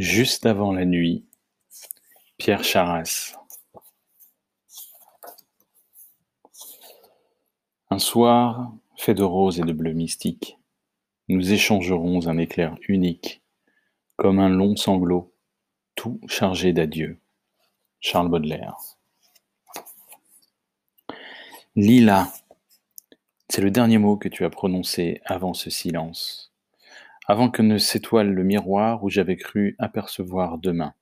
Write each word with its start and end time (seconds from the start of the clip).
Juste 0.00 0.46
avant 0.46 0.72
la 0.72 0.86
nuit, 0.86 1.26
Pierre 2.38 2.64
Charras. 2.64 3.36
Un 7.90 7.98
soir, 7.98 8.72
fait 8.96 9.12
de 9.12 9.22
rose 9.22 9.60
et 9.60 9.62
de 9.62 9.74
bleu 9.74 9.92
mystique, 9.92 10.56
nous 11.28 11.52
échangerons 11.52 12.28
un 12.28 12.38
éclair 12.38 12.78
unique, 12.88 13.42
comme 14.16 14.38
un 14.38 14.48
long 14.48 14.74
sanglot, 14.74 15.34
tout 15.96 16.18
chargé 16.26 16.72
d'adieu. 16.72 17.20
Charles 18.00 18.30
Baudelaire. 18.30 18.78
Lila, 21.76 22.32
c'est 23.50 23.60
le 23.60 23.70
dernier 23.70 23.98
mot 23.98 24.16
que 24.16 24.30
tu 24.30 24.46
as 24.46 24.50
prononcé 24.50 25.20
avant 25.26 25.52
ce 25.52 25.68
silence 25.68 26.49
avant 27.30 27.48
que 27.48 27.62
ne 27.62 27.78
s'étoile 27.78 28.32
le 28.32 28.42
miroir 28.42 29.04
où 29.04 29.08
j'avais 29.08 29.36
cru 29.36 29.76
apercevoir 29.78 30.58
demain. 30.58 30.94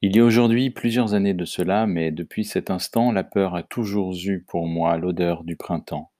Il 0.00 0.16
y 0.16 0.20
a 0.20 0.24
aujourd'hui 0.24 0.70
plusieurs 0.70 1.12
années 1.12 1.34
de 1.34 1.44
cela, 1.44 1.86
mais 1.86 2.12
depuis 2.12 2.46
cet 2.46 2.70
instant, 2.70 3.12
la 3.12 3.24
peur 3.24 3.54
a 3.54 3.62
toujours 3.62 4.14
eu 4.24 4.42
pour 4.42 4.66
moi 4.66 4.96
l'odeur 4.96 5.44
du 5.44 5.54
printemps 5.56 6.10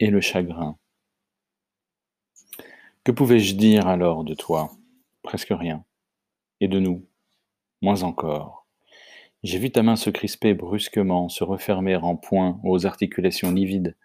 et 0.00 0.10
le 0.10 0.20
chagrin. 0.20 0.78
Que 3.04 3.12
pouvais-je 3.12 3.54
dire 3.54 3.86
alors 3.86 4.24
de 4.24 4.34
toi? 4.34 4.72
Presque 5.22 5.52
rien. 5.52 5.84
Et 6.60 6.66
de 6.66 6.80
nous? 6.80 7.06
Moins 7.82 8.02
encore. 8.02 8.66
J'ai 9.44 9.60
vu 9.60 9.70
ta 9.70 9.84
main 9.84 9.94
se 9.94 10.10
crisper 10.10 10.54
brusquement, 10.54 11.28
se 11.28 11.44
refermer 11.44 11.94
en 11.94 12.16
point 12.16 12.60
aux 12.64 12.84
articulations 12.84 13.52
livides, 13.52 13.96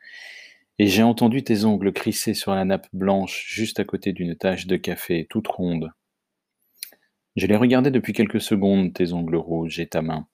et 0.80 0.88
j'ai 0.88 1.04
entendu 1.04 1.44
tes 1.44 1.66
ongles 1.66 1.94
crisser 1.94 2.34
sur 2.34 2.54
la 2.55 2.66
nappe 2.66 2.88
blanche 2.94 3.45
juste 3.48 3.80
à 3.80 3.84
côté 3.84 4.12
d'une 4.13 4.36
tache 4.36 4.66
de 4.66 4.76
café 4.76 5.27
toute 5.30 5.48
ronde. 5.48 5.91
Je 7.35 7.48
les 7.48 7.55
regardais 7.55 7.91
depuis 7.91 8.13
quelques 8.13 8.41
secondes, 8.41 8.93
tes 8.93 9.13
ongles 9.13 9.35
rouges 9.35 9.80
et 9.80 9.88
ta 9.88 10.02
main. 10.02 10.27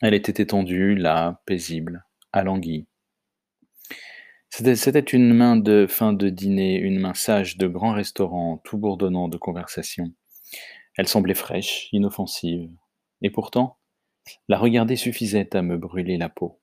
Elle 0.00 0.14
était 0.14 0.42
étendue, 0.42 0.94
là, 0.94 1.42
paisible, 1.46 2.06
alanguie. 2.32 2.86
C'était 4.48 5.00
une 5.00 5.32
main 5.32 5.56
de 5.56 5.86
fin 5.88 6.12
de 6.12 6.28
dîner, 6.28 6.76
une 6.76 6.98
main 6.98 7.14
sage 7.14 7.56
de 7.56 7.66
grand 7.66 7.92
restaurant, 7.92 8.60
tout 8.64 8.78
bourdonnant 8.78 9.28
de 9.28 9.36
conversation. 9.36 10.12
Elle 10.96 11.08
semblait 11.08 11.34
fraîche, 11.34 11.88
inoffensive. 11.92 12.70
Et 13.22 13.30
pourtant, 13.30 13.78
la 14.48 14.58
regarder 14.58 14.96
suffisait 14.96 15.54
à 15.56 15.62
me 15.62 15.76
brûler 15.76 16.16
la 16.16 16.28
peau. 16.28 16.59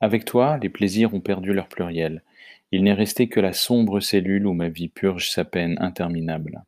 Avec 0.00 0.24
toi, 0.24 0.58
les 0.58 0.68
plaisirs 0.68 1.14
ont 1.14 1.20
perdu 1.20 1.52
leur 1.52 1.68
pluriel. 1.68 2.22
Il 2.70 2.84
n'est 2.84 2.92
resté 2.92 3.28
que 3.28 3.40
la 3.40 3.52
sombre 3.52 4.00
cellule 4.00 4.46
où 4.46 4.52
ma 4.52 4.68
vie 4.68 4.88
purge 4.88 5.30
sa 5.30 5.44
peine 5.44 5.76
interminable. 5.80 6.62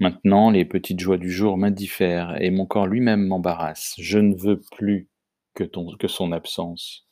Maintenant, 0.00 0.50
les 0.50 0.64
petites 0.64 1.00
joies 1.00 1.18
du 1.18 1.30
jour 1.30 1.58
m'indiffèrent 1.58 2.40
et 2.40 2.50
mon 2.50 2.66
corps 2.66 2.86
lui-même 2.86 3.26
m'embarrasse. 3.26 3.94
Je 3.98 4.18
ne 4.18 4.34
veux 4.34 4.60
plus 4.60 5.08
que, 5.54 5.66
son 6.06 6.30
absence 6.30 7.06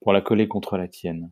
pour 0.00 0.12
la 0.12 0.20
coller 0.20 0.46
contre 0.46 0.76
la 0.76 0.88
tienne. 0.88 1.30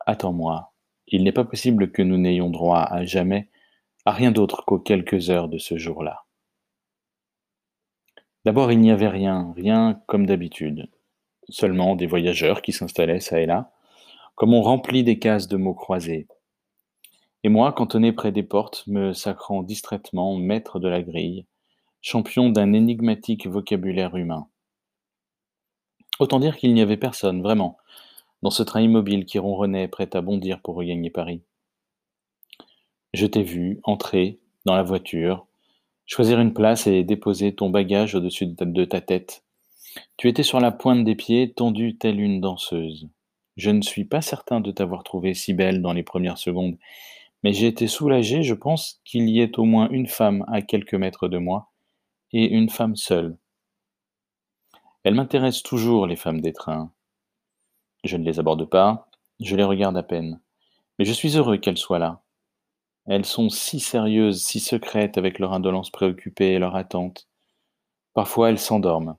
Attends-moi. 0.00 0.72
Il 1.06 1.22
n'est 1.22 1.32
pas 1.32 1.44
possible 1.44 1.92
que 1.92 2.02
nous 2.02 2.18
n'ayons 2.18 2.50
droit 2.50 2.80
à 2.82 3.04
jamais 3.04 3.48
à 4.04 4.10
rien 4.12 4.32
d'autre 4.32 4.64
qu'aux 4.64 4.80
quelques 4.80 5.30
heures 5.30 5.48
de 5.48 5.58
ce 5.58 5.78
jour-là. 5.78 6.24
D'abord, 8.44 8.72
il 8.72 8.80
n'y 8.80 8.90
avait 8.90 9.08
rien, 9.08 9.52
rien 9.56 10.02
comme 10.06 10.26
d'habitude 10.26 10.88
seulement 11.48 11.96
des 11.96 12.06
voyageurs 12.06 12.62
qui 12.62 12.72
s'installaient 12.72 13.20
çà 13.20 13.40
et 13.40 13.46
là, 13.46 13.72
comme 14.34 14.54
on 14.54 14.62
remplit 14.62 15.04
des 15.04 15.18
cases 15.18 15.48
de 15.48 15.56
mots 15.56 15.74
croisés. 15.74 16.26
Et 17.42 17.48
moi, 17.48 17.72
cantonné 17.72 18.12
près 18.12 18.32
des 18.32 18.42
portes, 18.42 18.84
me 18.86 19.12
sacrant 19.12 19.62
distraitement 19.62 20.36
maître 20.36 20.78
de 20.78 20.88
la 20.88 21.02
grille, 21.02 21.46
champion 22.00 22.50
d'un 22.50 22.72
énigmatique 22.72 23.46
vocabulaire 23.46 24.16
humain. 24.16 24.48
Autant 26.18 26.40
dire 26.40 26.56
qu'il 26.56 26.74
n'y 26.74 26.82
avait 26.82 26.96
personne, 26.96 27.42
vraiment, 27.42 27.78
dans 28.42 28.50
ce 28.50 28.62
train 28.62 28.80
immobile 28.80 29.24
qui 29.24 29.38
ronronnait, 29.38 29.88
prêt 29.88 30.08
à 30.14 30.20
bondir 30.20 30.60
pour 30.60 30.74
regagner 30.74 31.10
Paris. 31.10 31.42
Je 33.14 33.26
t'ai 33.26 33.42
vu 33.42 33.80
entrer 33.84 34.40
dans 34.66 34.74
la 34.74 34.82
voiture, 34.82 35.46
choisir 36.04 36.40
une 36.40 36.52
place 36.52 36.86
et 36.86 37.04
déposer 37.04 37.54
ton 37.54 37.70
bagage 37.70 38.14
au-dessus 38.14 38.46
de 38.46 38.84
ta 38.84 39.00
tête, 39.00 39.45
tu 40.16 40.28
étais 40.28 40.42
sur 40.42 40.60
la 40.60 40.72
pointe 40.72 41.04
des 41.04 41.14
pieds, 41.14 41.52
tendue 41.52 41.96
telle 41.96 42.20
une 42.20 42.40
danseuse. 42.40 43.08
Je 43.56 43.70
ne 43.70 43.82
suis 43.82 44.04
pas 44.04 44.20
certain 44.20 44.60
de 44.60 44.70
t'avoir 44.70 45.04
trouvée 45.04 45.34
si 45.34 45.54
belle 45.54 45.82
dans 45.82 45.92
les 45.92 46.02
premières 46.02 46.38
secondes, 46.38 46.76
mais 47.42 47.52
j'ai 47.52 47.66
été 47.68 47.86
soulagé, 47.86 48.42
je 48.42 48.54
pense, 48.54 49.00
qu'il 49.04 49.28
y 49.28 49.40
ait 49.40 49.58
au 49.58 49.64
moins 49.64 49.88
une 49.90 50.08
femme 50.08 50.44
à 50.48 50.62
quelques 50.62 50.94
mètres 50.94 51.28
de 51.28 51.38
moi, 51.38 51.70
et 52.32 52.46
une 52.46 52.68
femme 52.68 52.96
seule. 52.96 53.38
Elles 55.04 55.14
m'intéressent 55.14 55.62
toujours, 55.62 56.06
les 56.06 56.16
femmes 56.16 56.40
des 56.40 56.52
trains. 56.52 56.92
Je 58.04 58.16
ne 58.16 58.24
les 58.24 58.38
aborde 58.38 58.68
pas, 58.68 59.08
je 59.40 59.56
les 59.56 59.64
regarde 59.64 59.96
à 59.96 60.02
peine, 60.02 60.40
mais 60.98 61.04
je 61.04 61.12
suis 61.12 61.36
heureux 61.36 61.58
qu'elles 61.58 61.78
soient 61.78 61.98
là. 61.98 62.22
Elles 63.06 63.24
sont 63.24 63.48
si 63.48 63.78
sérieuses, 63.78 64.42
si 64.42 64.58
secrètes 64.58 65.16
avec 65.16 65.38
leur 65.38 65.52
indolence 65.52 65.90
préoccupée 65.90 66.54
et 66.54 66.58
leur 66.58 66.74
attente. 66.74 67.28
Parfois 68.14 68.50
elles 68.50 68.58
s'endorment. 68.58 69.16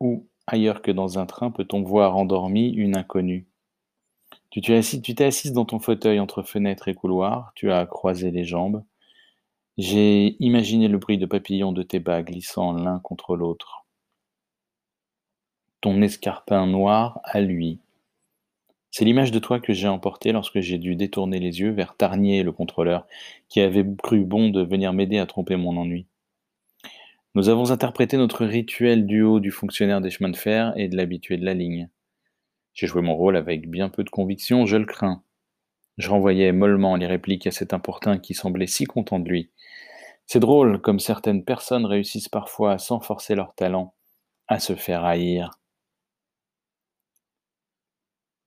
Où, 0.00 0.26
ailleurs 0.46 0.82
que 0.82 0.90
dans 0.90 1.18
un 1.18 1.26
train, 1.26 1.50
peut-on 1.50 1.82
voir 1.82 2.16
endormie 2.16 2.70
une 2.70 2.96
inconnue? 2.96 3.46
Tu 4.50 4.60
t'es 4.60 5.24
assise 5.24 5.52
dans 5.52 5.64
ton 5.64 5.78
fauteuil 5.78 6.20
entre 6.20 6.42
fenêtre 6.42 6.88
et 6.88 6.94
couloir, 6.94 7.52
tu 7.54 7.70
as 7.70 7.86
croisé 7.86 8.30
les 8.30 8.44
jambes. 8.44 8.82
J'ai 9.76 10.36
imaginé 10.42 10.88
le 10.88 10.98
bruit 10.98 11.18
de 11.18 11.26
papillons 11.26 11.72
de 11.72 11.82
tes 11.82 12.00
bas 12.00 12.22
glissant 12.22 12.72
l'un 12.72 12.98
contre 12.98 13.36
l'autre. 13.36 13.86
Ton 15.80 16.02
escarpin 16.02 16.66
noir 16.66 17.20
à 17.24 17.40
lui. 17.40 17.78
C'est 18.90 19.04
l'image 19.04 19.30
de 19.30 19.38
toi 19.38 19.60
que 19.60 19.72
j'ai 19.72 19.86
emportée 19.86 20.32
lorsque 20.32 20.60
j'ai 20.60 20.78
dû 20.78 20.96
détourner 20.96 21.38
les 21.38 21.60
yeux 21.60 21.70
vers 21.70 21.96
Tarnier, 21.96 22.42
le 22.42 22.52
contrôleur, 22.52 23.06
qui 23.48 23.60
avait 23.60 23.86
cru 24.02 24.24
bon 24.24 24.48
de 24.48 24.62
venir 24.62 24.92
m'aider 24.92 25.18
à 25.18 25.26
tromper 25.26 25.56
mon 25.56 25.76
ennui. 25.76 26.06
Nous 27.38 27.50
avons 27.50 27.70
interprété 27.70 28.16
notre 28.16 28.44
rituel 28.44 29.06
du 29.06 29.22
haut 29.22 29.38
du 29.38 29.52
fonctionnaire 29.52 30.00
des 30.00 30.10
chemins 30.10 30.28
de 30.28 30.36
fer 30.36 30.72
et 30.74 30.88
de 30.88 30.96
l'habitué 30.96 31.36
de 31.36 31.44
la 31.44 31.54
ligne. 31.54 31.88
J'ai 32.74 32.88
joué 32.88 33.00
mon 33.00 33.14
rôle 33.14 33.36
avec 33.36 33.70
bien 33.70 33.88
peu 33.88 34.02
de 34.02 34.10
conviction, 34.10 34.66
je 34.66 34.76
le 34.76 34.86
crains. 34.86 35.22
Je 35.98 36.10
renvoyais 36.10 36.50
mollement 36.50 36.96
les 36.96 37.06
répliques 37.06 37.46
à 37.46 37.52
cet 37.52 37.72
importun 37.72 38.18
qui 38.18 38.34
semblait 38.34 38.66
si 38.66 38.86
content 38.86 39.20
de 39.20 39.28
lui. 39.28 39.52
C'est 40.26 40.40
drôle 40.40 40.80
comme 40.80 40.98
certaines 40.98 41.44
personnes 41.44 41.86
réussissent 41.86 42.28
parfois, 42.28 42.76
sans 42.76 42.98
forcer 42.98 43.36
leur 43.36 43.54
talent, 43.54 43.94
à 44.48 44.58
se 44.58 44.74
faire 44.74 45.04
haïr. 45.04 45.60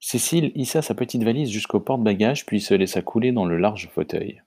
Cécile 0.02 0.52
hissa 0.54 0.82
sa 0.82 0.96
petite 0.96 1.24
valise 1.24 1.50
jusqu'au 1.50 1.80
porte-bagages 1.80 2.46
puis 2.46 2.60
se 2.60 2.74
laissa 2.74 3.02
couler 3.02 3.32
dans 3.32 3.46
le 3.46 3.56
large 3.56 3.88
fauteuil. 3.88 4.42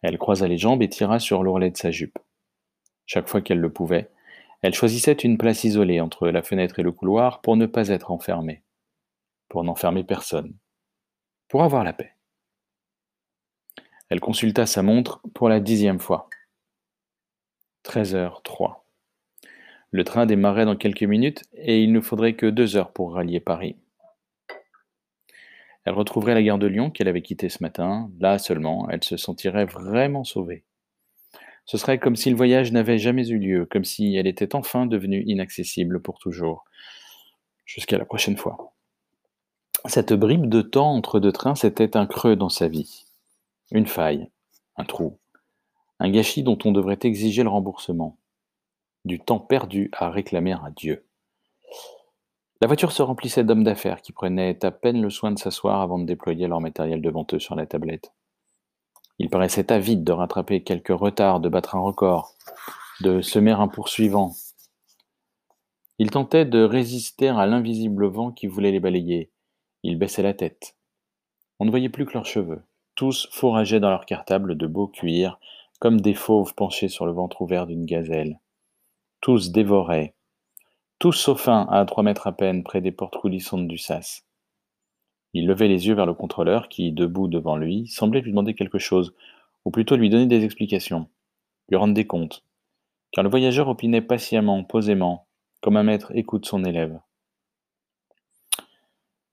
Elle 0.00 0.16
croisa 0.16 0.48
les 0.48 0.56
jambes 0.56 0.80
et 0.80 0.88
tira 0.88 1.18
sur 1.18 1.42
l'ourlet 1.42 1.70
de 1.70 1.76
sa 1.76 1.90
jupe. 1.90 2.18
Chaque 3.08 3.26
fois 3.26 3.40
qu'elle 3.40 3.60
le 3.60 3.72
pouvait, 3.72 4.10
elle 4.60 4.74
choisissait 4.74 5.12
une 5.12 5.38
place 5.38 5.64
isolée 5.64 5.98
entre 5.98 6.28
la 6.28 6.42
fenêtre 6.42 6.78
et 6.78 6.82
le 6.82 6.92
couloir 6.92 7.40
pour 7.40 7.56
ne 7.56 7.64
pas 7.64 7.88
être 7.88 8.10
enfermée, 8.10 8.62
pour 9.48 9.64
n'enfermer 9.64 10.04
personne, 10.04 10.54
pour 11.48 11.62
avoir 11.62 11.84
la 11.84 11.94
paix. 11.94 12.12
Elle 14.10 14.20
consulta 14.20 14.66
sa 14.66 14.82
montre 14.82 15.22
pour 15.32 15.48
la 15.48 15.58
dixième 15.58 15.98
fois. 15.98 16.28
13h03. 17.84 18.82
Le 19.90 20.04
train 20.04 20.26
démarrait 20.26 20.66
dans 20.66 20.76
quelques 20.76 21.02
minutes 21.02 21.44
et 21.54 21.82
il 21.82 21.94
ne 21.94 22.02
faudrait 22.02 22.34
que 22.34 22.44
deux 22.44 22.76
heures 22.76 22.92
pour 22.92 23.14
rallier 23.14 23.40
Paris. 23.40 23.78
Elle 25.86 25.94
retrouverait 25.94 26.34
la 26.34 26.42
gare 26.42 26.58
de 26.58 26.66
Lyon 26.66 26.90
qu'elle 26.90 27.08
avait 27.08 27.22
quittée 27.22 27.48
ce 27.48 27.62
matin. 27.62 28.10
Là 28.20 28.38
seulement, 28.38 28.86
elle 28.90 29.02
se 29.02 29.16
sentirait 29.16 29.64
vraiment 29.64 30.24
sauvée. 30.24 30.66
Ce 31.68 31.76
serait 31.76 31.98
comme 31.98 32.16
si 32.16 32.30
le 32.30 32.36
voyage 32.36 32.72
n'avait 32.72 32.96
jamais 32.96 33.28
eu 33.28 33.38
lieu, 33.38 33.66
comme 33.66 33.84
si 33.84 34.16
elle 34.16 34.26
était 34.26 34.54
enfin 34.54 34.86
devenue 34.86 35.22
inaccessible 35.26 36.00
pour 36.00 36.18
toujours. 36.18 36.64
Jusqu'à 37.66 37.98
la 37.98 38.06
prochaine 38.06 38.38
fois. 38.38 38.72
Cette 39.84 40.14
bribe 40.14 40.48
de 40.48 40.62
temps 40.62 40.94
entre 40.94 41.20
deux 41.20 41.30
trains, 41.30 41.54
c'était 41.54 41.94
un 41.94 42.06
creux 42.06 42.36
dans 42.36 42.48
sa 42.48 42.68
vie. 42.68 43.04
Une 43.70 43.86
faille, 43.86 44.30
un 44.78 44.84
trou, 44.84 45.18
un 45.98 46.08
gâchis 46.08 46.42
dont 46.42 46.56
on 46.64 46.72
devrait 46.72 47.00
exiger 47.02 47.42
le 47.42 47.50
remboursement. 47.50 48.16
Du 49.04 49.20
temps 49.20 49.38
perdu 49.38 49.90
à 49.92 50.08
réclamer 50.08 50.54
à 50.54 50.70
Dieu. 50.74 51.04
La 52.62 52.66
voiture 52.66 52.92
se 52.92 53.02
remplissait 53.02 53.44
d'hommes 53.44 53.62
d'affaires 53.62 54.00
qui 54.00 54.12
prenaient 54.12 54.64
à 54.64 54.70
peine 54.70 55.02
le 55.02 55.10
soin 55.10 55.32
de 55.32 55.38
s'asseoir 55.38 55.82
avant 55.82 55.98
de 55.98 56.06
déployer 56.06 56.48
leur 56.48 56.62
matériel 56.62 57.02
devant 57.02 57.26
eux 57.34 57.38
sur 57.38 57.56
la 57.56 57.66
tablette. 57.66 58.10
Il 59.18 59.30
paraissait 59.30 59.72
avide 59.72 60.04
de 60.04 60.12
rattraper 60.12 60.62
quelques 60.62 60.96
retards, 60.96 61.40
de 61.40 61.48
battre 61.48 61.74
un 61.74 61.80
record, 61.80 62.34
de 63.00 63.20
semer 63.20 63.52
un 63.52 63.68
poursuivant. 63.68 64.32
Il 65.98 66.10
tentait 66.10 66.44
de 66.44 66.62
résister 66.62 67.28
à 67.28 67.46
l'invisible 67.46 68.06
vent 68.06 68.30
qui 68.30 68.46
voulait 68.46 68.70
les 68.70 68.78
balayer. 68.78 69.32
Il 69.82 69.98
baissait 69.98 70.22
la 70.22 70.34
tête. 70.34 70.76
On 71.58 71.64
ne 71.64 71.70
voyait 71.70 71.88
plus 71.88 72.06
que 72.06 72.14
leurs 72.14 72.26
cheveux, 72.26 72.62
Tous 72.94 73.28
fourrageaient 73.32 73.80
dans 73.80 73.90
leur 73.90 74.06
cartable 74.06 74.56
de 74.56 74.66
beaux 74.68 74.86
cuirs, 74.86 75.40
comme 75.80 76.00
des 76.00 76.14
fauves 76.14 76.54
penchés 76.54 76.88
sur 76.88 77.06
le 77.06 77.12
ventre 77.12 77.42
ouvert 77.42 77.66
d'une 77.66 77.86
gazelle. 77.86 78.38
Tous 79.20 79.50
dévoraient. 79.50 80.14
Tous 81.00 81.12
sauf 81.12 81.48
un, 81.48 81.66
à 81.70 81.84
trois 81.84 82.04
mètres 82.04 82.28
à 82.28 82.32
peine, 82.32 82.62
près 82.62 82.80
des 82.80 82.92
portes 82.92 83.16
coulissantes 83.16 83.66
du 83.66 83.78
sas. 83.78 84.27
Il 85.38 85.46
levait 85.46 85.68
les 85.68 85.86
yeux 85.86 85.94
vers 85.94 86.04
le 86.04 86.14
contrôleur 86.14 86.68
qui, 86.68 86.90
debout 86.90 87.28
devant 87.28 87.56
lui, 87.56 87.86
semblait 87.86 88.22
lui 88.22 88.32
demander 88.32 88.54
quelque 88.54 88.78
chose, 88.78 89.14
ou 89.64 89.70
plutôt 89.70 89.94
lui 89.94 90.10
donner 90.10 90.26
des 90.26 90.44
explications, 90.44 91.06
lui 91.68 91.76
rendre 91.76 91.94
des 91.94 92.08
comptes, 92.08 92.42
car 93.12 93.22
le 93.22 93.30
voyageur 93.30 93.68
opinait 93.68 94.00
patiemment, 94.00 94.64
posément, 94.64 95.28
comme 95.60 95.76
un 95.76 95.84
maître 95.84 96.10
écoute 96.16 96.44
son 96.44 96.64
élève. 96.64 96.98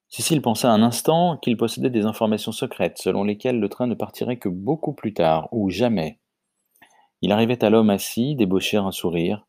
Cécile 0.08 0.44
pensa 0.44 0.72
un 0.72 0.84
instant 0.84 1.38
qu'il 1.38 1.58
possédait 1.58 1.90
des 1.90 2.06
informations 2.06 2.52
secrètes 2.52 3.00
selon 3.00 3.24
lesquelles 3.24 3.60
le 3.60 3.68
train 3.68 3.88
ne 3.88 3.96
partirait 3.96 4.38
que 4.38 4.48
beaucoup 4.48 4.94
plus 4.94 5.16
tard, 5.16 5.50
ou 5.52 5.72
jamais. 5.72 6.20
Il 7.24 7.32
arrivait 7.32 7.64
à 7.64 7.72
l'homme 7.72 7.90
assis, 7.90 8.36
débaucher 8.36 8.78
un 8.78 8.92
sourire. 8.92 9.48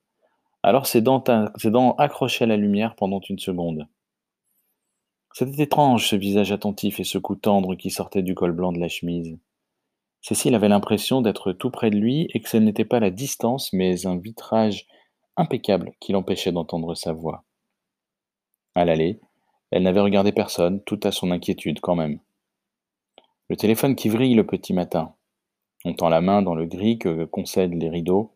Alors 0.62 0.86
ses 0.86 1.02
dents, 1.02 1.22
ses 1.56 1.70
dents 1.70 1.96
accrochaient 1.96 2.46
la 2.46 2.56
lumière 2.56 2.94
pendant 2.94 3.20
une 3.28 3.38
seconde. 3.38 3.88
C'était 5.38 5.64
étrange 5.64 6.08
ce 6.08 6.16
visage 6.16 6.50
attentif 6.50 6.98
et 6.98 7.04
ce 7.04 7.18
cou 7.18 7.34
tendre 7.34 7.74
qui 7.74 7.90
sortait 7.90 8.22
du 8.22 8.34
col 8.34 8.52
blanc 8.52 8.72
de 8.72 8.80
la 8.80 8.88
chemise. 8.88 9.36
Cécile 10.22 10.54
avait 10.54 10.70
l'impression 10.70 11.20
d'être 11.20 11.52
tout 11.52 11.70
près 11.70 11.90
de 11.90 11.98
lui 11.98 12.26
et 12.32 12.40
que 12.40 12.48
ce 12.48 12.56
n'était 12.56 12.86
pas 12.86 13.00
la 13.00 13.10
distance, 13.10 13.70
mais 13.74 14.06
un 14.06 14.16
vitrage 14.16 14.86
impeccable 15.36 15.92
qui 16.00 16.12
l'empêchait 16.12 16.52
d'entendre 16.52 16.94
sa 16.94 17.12
voix. 17.12 17.44
À 18.74 18.86
l'aller, 18.86 19.20
elle 19.70 19.82
n'avait 19.82 20.00
regardé 20.00 20.32
personne, 20.32 20.82
tout 20.84 21.00
à 21.02 21.12
son 21.12 21.30
inquiétude 21.30 21.80
quand 21.80 21.96
même. 21.96 22.18
Le 23.50 23.56
téléphone 23.56 23.94
qui 23.94 24.08
vrille 24.08 24.36
le 24.36 24.46
petit 24.46 24.72
matin. 24.72 25.12
On 25.84 25.92
tend 25.92 26.08
la 26.08 26.22
main 26.22 26.40
dans 26.40 26.54
le 26.54 26.64
gris 26.64 26.98
que 26.98 27.26
concèdent 27.26 27.74
les 27.74 27.90
rideaux. 27.90 28.32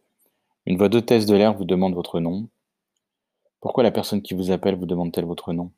Une 0.66 0.76
voix 0.76 0.90
d'hôtesse 0.90 1.24
de 1.24 1.34
l'air 1.34 1.54
vous 1.54 1.64
demande 1.64 1.94
votre 1.94 2.20
nom. 2.20 2.50
Pourquoi 3.62 3.84
la 3.84 3.90
personne 3.90 4.20
qui 4.20 4.34
vous 4.34 4.50
appelle 4.50 4.76
vous 4.76 4.84
demande-t-elle 4.84 5.24
votre 5.24 5.54
nom? 5.54 5.72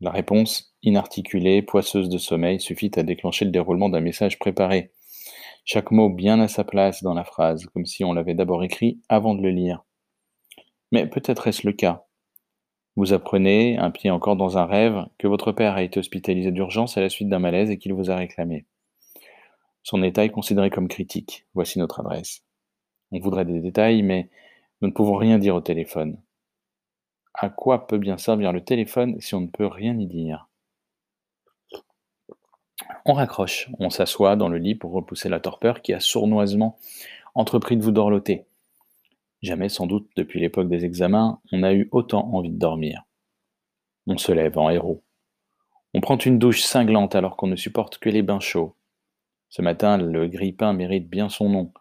La 0.00 0.10
réponse, 0.10 0.74
inarticulée, 0.82 1.62
poisseuse 1.62 2.08
de 2.08 2.18
sommeil, 2.18 2.60
suffit 2.60 2.90
à 2.96 3.02
déclencher 3.02 3.44
le 3.44 3.50
déroulement 3.50 3.88
d'un 3.88 4.00
message 4.00 4.38
préparé. 4.38 4.92
Chaque 5.64 5.90
mot 5.90 6.08
bien 6.08 6.40
à 6.40 6.48
sa 6.48 6.64
place 6.64 7.02
dans 7.02 7.14
la 7.14 7.24
phrase, 7.24 7.66
comme 7.66 7.84
si 7.84 8.04
on 8.04 8.12
l'avait 8.12 8.34
d'abord 8.34 8.62
écrit 8.62 9.00
avant 9.08 9.34
de 9.34 9.42
le 9.42 9.50
lire. 9.50 9.84
Mais 10.92 11.06
peut-être 11.06 11.48
est-ce 11.48 11.66
le 11.66 11.72
cas. 11.72 12.06
Vous 12.96 13.12
apprenez, 13.12 13.76
un 13.76 13.90
pied 13.90 14.10
encore 14.10 14.36
dans 14.36 14.56
un 14.56 14.66
rêve, 14.66 15.04
que 15.18 15.26
votre 15.26 15.52
père 15.52 15.74
a 15.74 15.82
été 15.82 16.00
hospitalisé 16.00 16.52
d'urgence 16.52 16.96
à 16.96 17.00
la 17.00 17.08
suite 17.08 17.28
d'un 17.28 17.38
malaise 17.38 17.70
et 17.70 17.78
qu'il 17.78 17.92
vous 17.92 18.10
a 18.10 18.16
réclamé. 18.16 18.66
Son 19.82 20.02
état 20.02 20.24
est 20.24 20.30
considéré 20.30 20.70
comme 20.70 20.88
critique. 20.88 21.46
Voici 21.54 21.78
notre 21.78 22.00
adresse. 22.00 22.42
On 23.10 23.20
voudrait 23.20 23.44
des 23.44 23.60
détails, 23.60 24.02
mais 24.02 24.28
nous 24.80 24.88
ne 24.88 24.92
pouvons 24.92 25.16
rien 25.16 25.38
dire 25.38 25.54
au 25.54 25.60
téléphone. 25.60 26.20
À 27.34 27.50
quoi 27.50 27.86
peut 27.86 27.98
bien 27.98 28.18
servir 28.18 28.52
le 28.52 28.64
téléphone 28.64 29.20
si 29.20 29.34
on 29.34 29.42
ne 29.42 29.46
peut 29.48 29.66
rien 29.66 29.96
y 29.98 30.06
dire? 30.06 30.48
On 33.04 33.12
raccroche, 33.12 33.68
on 33.78 33.90
s'assoit 33.90 34.36
dans 34.36 34.48
le 34.48 34.58
lit 34.58 34.74
pour 34.74 34.92
repousser 34.92 35.28
la 35.28 35.40
torpeur 35.40 35.82
qui 35.82 35.92
a 35.92 36.00
sournoisement 36.00 36.78
entrepris 37.34 37.76
de 37.76 37.82
vous 37.82 37.92
dorloter. 37.92 38.46
Jamais 39.42 39.68
sans 39.68 39.86
doute 39.86 40.08
depuis 40.16 40.40
l'époque 40.40 40.68
des 40.68 40.84
examens, 40.84 41.40
on 41.52 41.62
a 41.62 41.72
eu 41.72 41.88
autant 41.92 42.28
envie 42.34 42.50
de 42.50 42.58
dormir. 42.58 43.04
On 44.06 44.18
se 44.18 44.32
lève 44.32 44.58
en 44.58 44.70
héros. 44.70 45.02
On 45.94 46.00
prend 46.00 46.18
une 46.18 46.38
douche 46.38 46.62
cinglante 46.62 47.14
alors 47.14 47.36
qu'on 47.36 47.46
ne 47.46 47.56
supporte 47.56 47.98
que 47.98 48.08
les 48.08 48.22
bains 48.22 48.40
chauds. 48.40 48.74
Ce 49.48 49.62
matin, 49.62 49.96
le 49.96 50.26
grille-pain 50.26 50.72
mérite 50.72 51.08
bien 51.08 51.28
son 51.28 51.48
nom. 51.48 51.72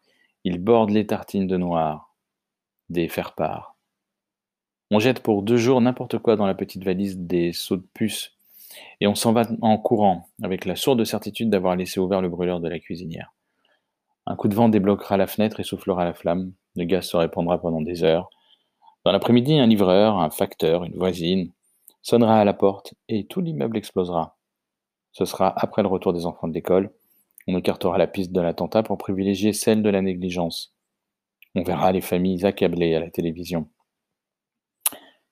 Il 0.43 0.59
borde 0.59 0.91
les 0.91 1.07
tartines 1.07 1.47
de 1.47 1.57
noir. 1.57 2.15
Des 2.89 3.07
faire-part. 3.07 3.76
On 4.89 4.99
jette 4.99 5.21
pour 5.21 5.43
deux 5.43 5.57
jours 5.57 5.81
n'importe 5.81 6.17
quoi 6.17 6.37
dans 6.37 6.45
la 6.45 6.55
petite 6.55 6.83
valise 6.83 7.17
des 7.17 7.51
seaux 7.51 7.75
de 7.75 7.85
puce 7.93 8.37
et 9.01 9.07
on 9.07 9.15
s'en 9.15 9.33
va 9.33 9.43
en 9.61 9.77
courant, 9.77 10.27
avec 10.41 10.65
la 10.65 10.75
sourde 10.75 11.03
certitude 11.03 11.49
d'avoir 11.49 11.75
laissé 11.75 11.99
ouvert 11.99 12.21
le 12.21 12.29
brûleur 12.29 12.59
de 12.59 12.69
la 12.69 12.79
cuisinière. 12.79 13.33
Un 14.25 14.35
coup 14.35 14.47
de 14.47 14.55
vent 14.55 14.69
débloquera 14.69 15.17
la 15.17 15.27
fenêtre 15.27 15.59
et 15.59 15.63
soufflera 15.63 16.05
la 16.05 16.13
flamme. 16.13 16.53
Le 16.75 16.85
gaz 16.85 17.05
se 17.05 17.17
répandra 17.17 17.59
pendant 17.59 17.81
des 17.81 18.03
heures. 18.03 18.29
Dans 19.03 19.11
l'après-midi, 19.11 19.59
un 19.59 19.67
livreur, 19.67 20.19
un 20.19 20.29
facteur, 20.29 20.83
une 20.83 20.97
voisine 20.97 21.51
sonnera 22.01 22.39
à 22.39 22.45
la 22.45 22.53
porte 22.53 22.93
et 23.09 23.25
tout 23.25 23.41
l'immeuble 23.41 23.77
explosera. 23.77 24.37
Ce 25.11 25.25
sera 25.25 25.53
après 25.61 25.81
le 25.81 25.87
retour 25.87 26.13
des 26.13 26.25
enfants 26.25 26.47
de 26.47 26.53
l'école. 26.53 26.91
On 27.47 27.57
écartera 27.57 27.97
la 27.97 28.07
piste 28.07 28.31
de 28.31 28.41
l'attentat 28.41 28.83
pour 28.83 28.97
privilégier 28.97 29.53
celle 29.53 29.81
de 29.81 29.89
la 29.89 30.01
négligence. 30.01 30.75
On 31.55 31.63
verra 31.63 31.91
les 31.91 32.01
familles 32.01 32.45
accablées 32.45 32.95
à 32.95 32.99
la 32.99 33.09
télévision. 33.09 33.69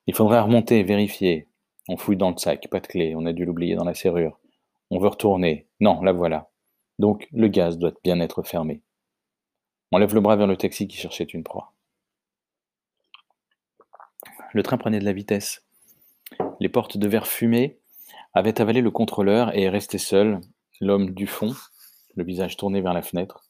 Il 0.06 0.14
faudrait 0.14 0.40
remonter, 0.40 0.82
vérifier. 0.82 1.48
On 1.88 1.96
fouille 1.96 2.16
dans 2.16 2.30
le 2.30 2.36
sac, 2.36 2.68
pas 2.68 2.80
de 2.80 2.86
clé, 2.86 3.14
on 3.16 3.26
a 3.26 3.32
dû 3.32 3.44
l'oublier 3.44 3.74
dans 3.74 3.84
la 3.84 3.94
serrure. 3.94 4.38
On 4.90 4.98
veut 4.98 5.08
retourner. 5.08 5.66
Non, 5.80 6.00
la 6.02 6.12
voilà. 6.12 6.50
Donc 6.98 7.28
le 7.32 7.48
gaz 7.48 7.78
doit 7.78 7.92
bien 8.04 8.20
être 8.20 8.42
fermé. 8.42 8.82
On 9.92 9.98
lève 9.98 10.14
le 10.14 10.20
bras 10.20 10.36
vers 10.36 10.46
le 10.46 10.56
taxi 10.56 10.88
qui 10.88 10.96
cherchait 10.96 11.24
une 11.24 11.44
proie. 11.44 11.72
Le 14.52 14.62
train 14.62 14.78
prenait 14.78 15.00
de 15.00 15.04
la 15.04 15.12
vitesse. 15.12 15.64
Les 16.60 16.68
portes 16.68 16.96
de 16.96 17.08
verre 17.08 17.26
fumé 17.26 17.78
avaient 18.32 18.60
avalé 18.60 18.80
le 18.80 18.90
contrôleur 18.90 19.56
et 19.56 19.68
resté 19.68 19.98
seul, 19.98 20.40
l'homme 20.80 21.10
du 21.10 21.26
fond, 21.26 21.54
le 22.14 22.24
visage 22.24 22.56
tourné 22.56 22.80
vers 22.80 22.94
la 22.94 23.02
fenêtre, 23.02 23.44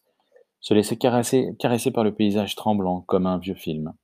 se 0.61 0.75
laissait 0.75 0.97
caresser 0.97 1.91
par 1.93 2.05
le 2.05 2.15
paysage 2.15 2.55
tremblant 2.55 3.03
comme 3.03 3.27
un 3.27 3.39
vieux 3.39 3.55
film. 3.55 3.95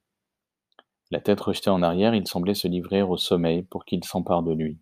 La 1.12 1.20
tête 1.20 1.42
rejetée 1.42 1.68
en 1.68 1.82
arrière, 1.82 2.14
il 2.14 2.26
semblait 2.26 2.54
se 2.54 2.66
livrer 2.66 3.02
au 3.02 3.18
sommeil 3.18 3.64
pour 3.64 3.84
qu'il 3.84 4.02
s'empare 4.02 4.42
de 4.42 4.54
lui. 4.54 4.78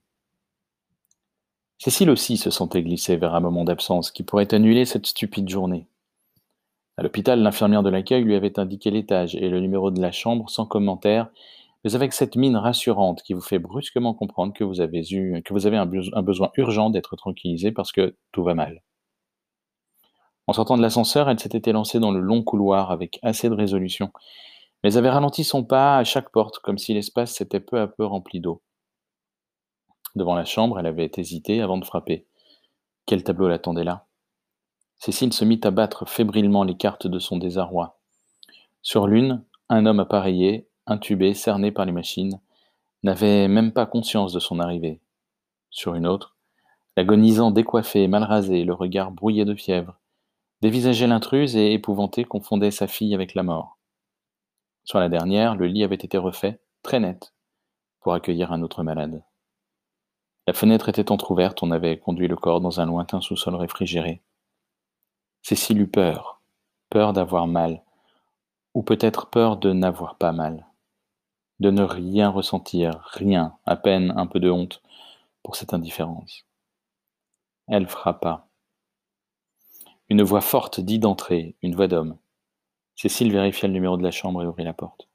Cécile 1.78 2.08
aussi 2.08 2.36
se 2.36 2.50
sentait 2.50 2.84
glisser 2.84 3.16
vers 3.16 3.34
un 3.34 3.40
moment 3.40 3.64
d'absence 3.64 4.12
qui 4.12 4.22
pourrait 4.22 4.54
annuler 4.54 4.84
cette 4.84 5.06
stupide 5.06 5.48
journée. 5.48 5.88
À 6.96 7.02
l'hôpital, 7.02 7.42
l'infirmière 7.42 7.82
de 7.82 7.90
l'accueil 7.90 8.22
lui 8.22 8.36
avait 8.36 8.60
indiqué 8.60 8.92
l'étage 8.92 9.34
et 9.34 9.48
le 9.48 9.58
numéro 9.58 9.90
de 9.90 10.00
la 10.00 10.12
chambre 10.12 10.48
sans 10.48 10.66
commentaire, 10.66 11.30
mais 11.82 11.96
avec 11.96 12.12
cette 12.12 12.36
mine 12.36 12.56
rassurante 12.56 13.22
qui 13.24 13.32
vous 13.32 13.40
fait 13.40 13.58
brusquement 13.58 14.14
comprendre 14.14 14.52
que 14.52 14.62
vous 14.62 14.80
avez, 14.80 15.02
eu, 15.10 15.42
que 15.42 15.52
vous 15.52 15.66
avez 15.66 15.78
un, 15.78 15.90
un 16.12 16.22
besoin 16.22 16.52
urgent 16.56 16.90
d'être 16.90 17.16
tranquillisé 17.16 17.72
parce 17.72 17.90
que 17.90 18.14
tout 18.30 18.44
va 18.44 18.54
mal. 18.54 18.84
En 20.46 20.52
sortant 20.52 20.76
de 20.76 20.82
l'ascenseur, 20.82 21.28
elle 21.28 21.40
s'était 21.40 21.70
élancée 21.70 21.98
dans 21.98 22.12
le 22.12 22.20
long 22.20 22.44
couloir 22.44 22.92
avec 22.92 23.18
assez 23.22 23.48
de 23.48 23.54
résolution 23.54 24.12
mais 24.82 24.96
avait 24.96 25.10
ralenti 25.10 25.44
son 25.44 25.64
pas 25.64 25.98
à 25.98 26.04
chaque 26.04 26.30
porte, 26.30 26.58
comme 26.58 26.78
si 26.78 26.94
l'espace 26.94 27.32
s'était 27.32 27.60
peu 27.60 27.80
à 27.80 27.86
peu 27.86 28.04
rempli 28.04 28.40
d'eau. 28.40 28.62
Devant 30.14 30.34
la 30.34 30.44
chambre, 30.44 30.78
elle 30.78 30.86
avait 30.86 31.10
hésité 31.16 31.60
avant 31.60 31.78
de 31.78 31.84
frapper. 31.84 32.26
Quel 33.06 33.22
tableau 33.22 33.48
l'attendait 33.48 33.84
là? 33.84 34.06
Cécile 34.98 35.32
se 35.32 35.44
mit 35.44 35.60
à 35.64 35.70
battre 35.70 36.06
fébrilement 36.08 36.64
les 36.64 36.76
cartes 36.76 37.06
de 37.06 37.18
son 37.18 37.38
désarroi. 37.38 37.98
Sur 38.82 39.06
l'une, 39.06 39.44
un 39.68 39.86
homme 39.86 40.00
appareillé, 40.00 40.68
intubé, 40.86 41.34
cerné 41.34 41.70
par 41.70 41.86
les 41.86 41.92
machines, 41.92 42.40
n'avait 43.02 43.48
même 43.48 43.72
pas 43.72 43.86
conscience 43.86 44.32
de 44.32 44.40
son 44.40 44.58
arrivée. 44.60 45.00
Sur 45.70 45.94
une 45.94 46.06
autre, 46.06 46.36
l'agonisant 46.96 47.50
décoiffé, 47.50 48.08
mal 48.08 48.24
rasé, 48.24 48.64
le 48.64 48.74
regard 48.74 49.10
brouillé 49.10 49.44
de 49.44 49.54
fièvre, 49.54 49.98
dévisageait 50.60 51.06
l'intruse 51.06 51.56
et 51.56 51.72
épouvanté 51.72 52.24
confondait 52.24 52.70
sa 52.70 52.86
fille 52.86 53.14
avec 53.14 53.34
la 53.34 53.42
mort. 53.42 53.78
Sur 54.90 54.98
la 54.98 55.08
dernière, 55.08 55.54
le 55.54 55.68
lit 55.68 55.84
avait 55.84 55.94
été 55.94 56.18
refait, 56.18 56.58
très 56.82 56.98
net, 56.98 57.32
pour 58.00 58.12
accueillir 58.12 58.50
un 58.50 58.60
autre 58.60 58.82
malade. 58.82 59.22
La 60.48 60.52
fenêtre 60.52 60.88
était 60.88 61.12
entr'ouverte, 61.12 61.62
on 61.62 61.70
avait 61.70 62.00
conduit 62.00 62.26
le 62.26 62.34
corps 62.34 62.60
dans 62.60 62.80
un 62.80 62.86
lointain 62.86 63.20
sous-sol 63.20 63.54
réfrigéré. 63.54 64.20
Cécile 65.42 65.80
eut 65.80 65.86
peur, 65.86 66.40
peur 66.90 67.12
d'avoir 67.12 67.46
mal, 67.46 67.84
ou 68.74 68.82
peut-être 68.82 69.30
peur 69.30 69.58
de 69.58 69.72
n'avoir 69.72 70.16
pas 70.16 70.32
mal, 70.32 70.66
de 71.60 71.70
ne 71.70 71.84
rien 71.84 72.28
ressentir, 72.28 72.98
rien, 73.12 73.56
à 73.66 73.76
peine 73.76 74.12
un 74.16 74.26
peu 74.26 74.40
de 74.40 74.50
honte 74.50 74.82
pour 75.44 75.54
cette 75.54 75.72
indifférence. 75.72 76.46
Elle 77.68 77.86
frappa. 77.86 78.48
Une 80.08 80.24
voix 80.24 80.40
forte 80.40 80.80
dit 80.80 80.98
d'entrer, 80.98 81.54
une 81.62 81.76
voix 81.76 81.86
d'homme. 81.86 82.18
Cécile 83.00 83.32
vérifia 83.32 83.66
le 83.66 83.72
numéro 83.72 83.96
de 83.96 84.02
la 84.02 84.10
chambre 84.10 84.42
et 84.42 84.46
ouvrit 84.46 84.62
la 84.62 84.74
porte. 84.74 85.08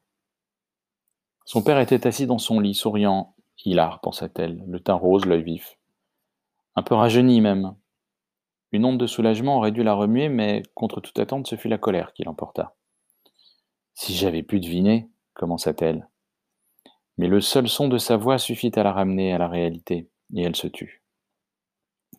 Son 1.46 1.62
père 1.62 1.78
était 1.78 2.08
assis 2.08 2.26
dans 2.26 2.40
son 2.40 2.60
lit, 2.60 2.74
souriant. 2.74 3.36
Hilar, 3.64 4.02
pensa-t-elle, 4.02 4.64
le 4.68 4.80
teint 4.80 4.96
rose, 4.96 5.28
l'œil 5.28 5.44
vif. 5.44 5.78
Un 6.76 6.82
peu 6.82 6.96
rajeuni 6.96 7.42
même. 7.42 7.76
Une 8.72 8.86
onde 8.86 8.98
de 8.98 9.06
soulagement 9.06 9.58
aurait 9.58 9.72
dû 9.72 9.84
la 9.84 9.94
remuer, 9.94 10.30
mais 10.30 10.64
contre 10.74 11.00
toute 11.00 11.20
attente, 11.20 11.46
ce 11.46 11.58
fut 11.58 11.68
la 11.68 11.78
colère 11.78 12.14
qui 12.14 12.24
l'emporta. 12.24 12.76
Si 13.94 14.16
j'avais 14.16 14.42
pu 14.42 14.60
deviner, 14.60 15.08
commença-t-elle. 15.36 16.10
Mais 17.20 17.28
le 17.28 17.40
seul 17.40 17.70
son 17.70 17.88
de 17.88 18.00
sa 18.00 18.18
voix 18.18 18.40
suffit 18.40 18.72
à 18.74 18.82
la 18.82 18.94
ramener 18.94 19.32
à 19.32 19.38
la 19.38 19.48
réalité, 19.48 20.10
et 20.34 20.42
elle 20.42 20.56
se 20.56 20.66
tut. 20.66 21.04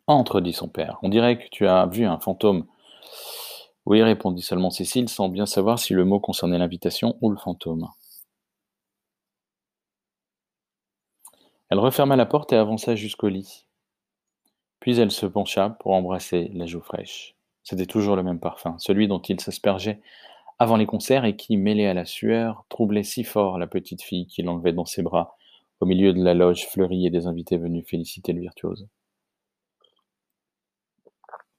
Entre, 0.06 0.40
dit 0.40 0.52
son 0.52 0.68
père. 0.68 1.00
On 1.02 1.08
dirait 1.08 1.40
que 1.40 1.48
tu 1.50 1.66
as 1.66 1.86
vu 1.86 2.04
un 2.04 2.20
fantôme. 2.20 2.68
Oui, 3.86 4.02
répondit 4.02 4.42
seulement 4.42 4.70
Cécile, 4.70 5.08
sans 5.08 5.28
bien 5.28 5.46
savoir 5.46 5.78
si 5.78 5.94
le 5.94 6.04
mot 6.04 6.18
concernait 6.18 6.58
l'invitation 6.58 7.16
ou 7.20 7.30
le 7.30 7.36
fantôme. 7.36 7.88
Elle 11.68 11.78
referma 11.78 12.16
la 12.16 12.26
porte 12.26 12.52
et 12.52 12.56
avança 12.56 12.96
jusqu'au 12.96 13.28
lit. 13.28 13.66
Puis 14.80 14.98
elle 14.98 15.12
se 15.12 15.26
pencha 15.26 15.70
pour 15.70 15.92
embrasser 15.92 16.50
la 16.52 16.66
joue 16.66 16.80
fraîche. 16.80 17.36
C'était 17.62 17.86
toujours 17.86 18.16
le 18.16 18.22
même 18.22 18.40
parfum, 18.40 18.76
celui 18.78 19.08
dont 19.08 19.20
il 19.20 19.40
s'aspergeait 19.40 20.00
avant 20.58 20.76
les 20.76 20.86
concerts 20.86 21.24
et 21.24 21.36
qui, 21.36 21.56
mêlé 21.56 21.86
à 21.86 21.94
la 21.94 22.04
sueur, 22.04 22.64
troublait 22.68 23.02
si 23.02 23.24
fort 23.24 23.58
la 23.58 23.66
petite 23.66 24.02
fille 24.02 24.26
qui 24.26 24.42
l'enlevait 24.42 24.72
dans 24.72 24.84
ses 24.84 25.02
bras 25.02 25.36
au 25.80 25.86
milieu 25.86 26.12
de 26.12 26.22
la 26.22 26.34
loge 26.34 26.66
fleurie 26.66 27.06
et 27.06 27.10
des 27.10 27.26
invités 27.26 27.58
venus 27.58 27.84
féliciter 27.86 28.32
le 28.32 28.40
virtuose. 28.40 28.88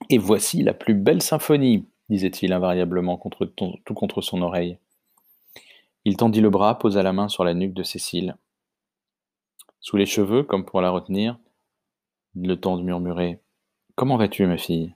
Et 0.09 0.17
voici 0.17 0.63
la 0.63 0.73
plus 0.73 0.93
belle 0.93 1.21
symphonie, 1.21 1.85
disait-il 2.09 2.53
invariablement 2.53 3.17
tout 3.17 3.93
contre 3.93 4.21
son 4.21 4.41
oreille. 4.41 4.77
Il 6.05 6.15
tendit 6.15 6.41
le 6.41 6.49
bras, 6.49 6.79
posa 6.79 7.03
la 7.03 7.13
main 7.13 7.27
sur 7.27 7.43
la 7.43 7.53
nuque 7.53 7.73
de 7.73 7.83
Cécile. 7.83 8.37
Sous 9.81 9.97
les 9.97 10.05
cheveux, 10.05 10.43
comme 10.43 10.65
pour 10.65 10.81
la 10.81 10.89
retenir, 10.89 11.37
le 12.35 12.55
temps 12.55 12.77
de 12.77 12.83
murmurer 12.83 13.41
Comment 13.95 14.17
vas-tu, 14.17 14.45
ma 14.45 14.57
fille 14.57 14.95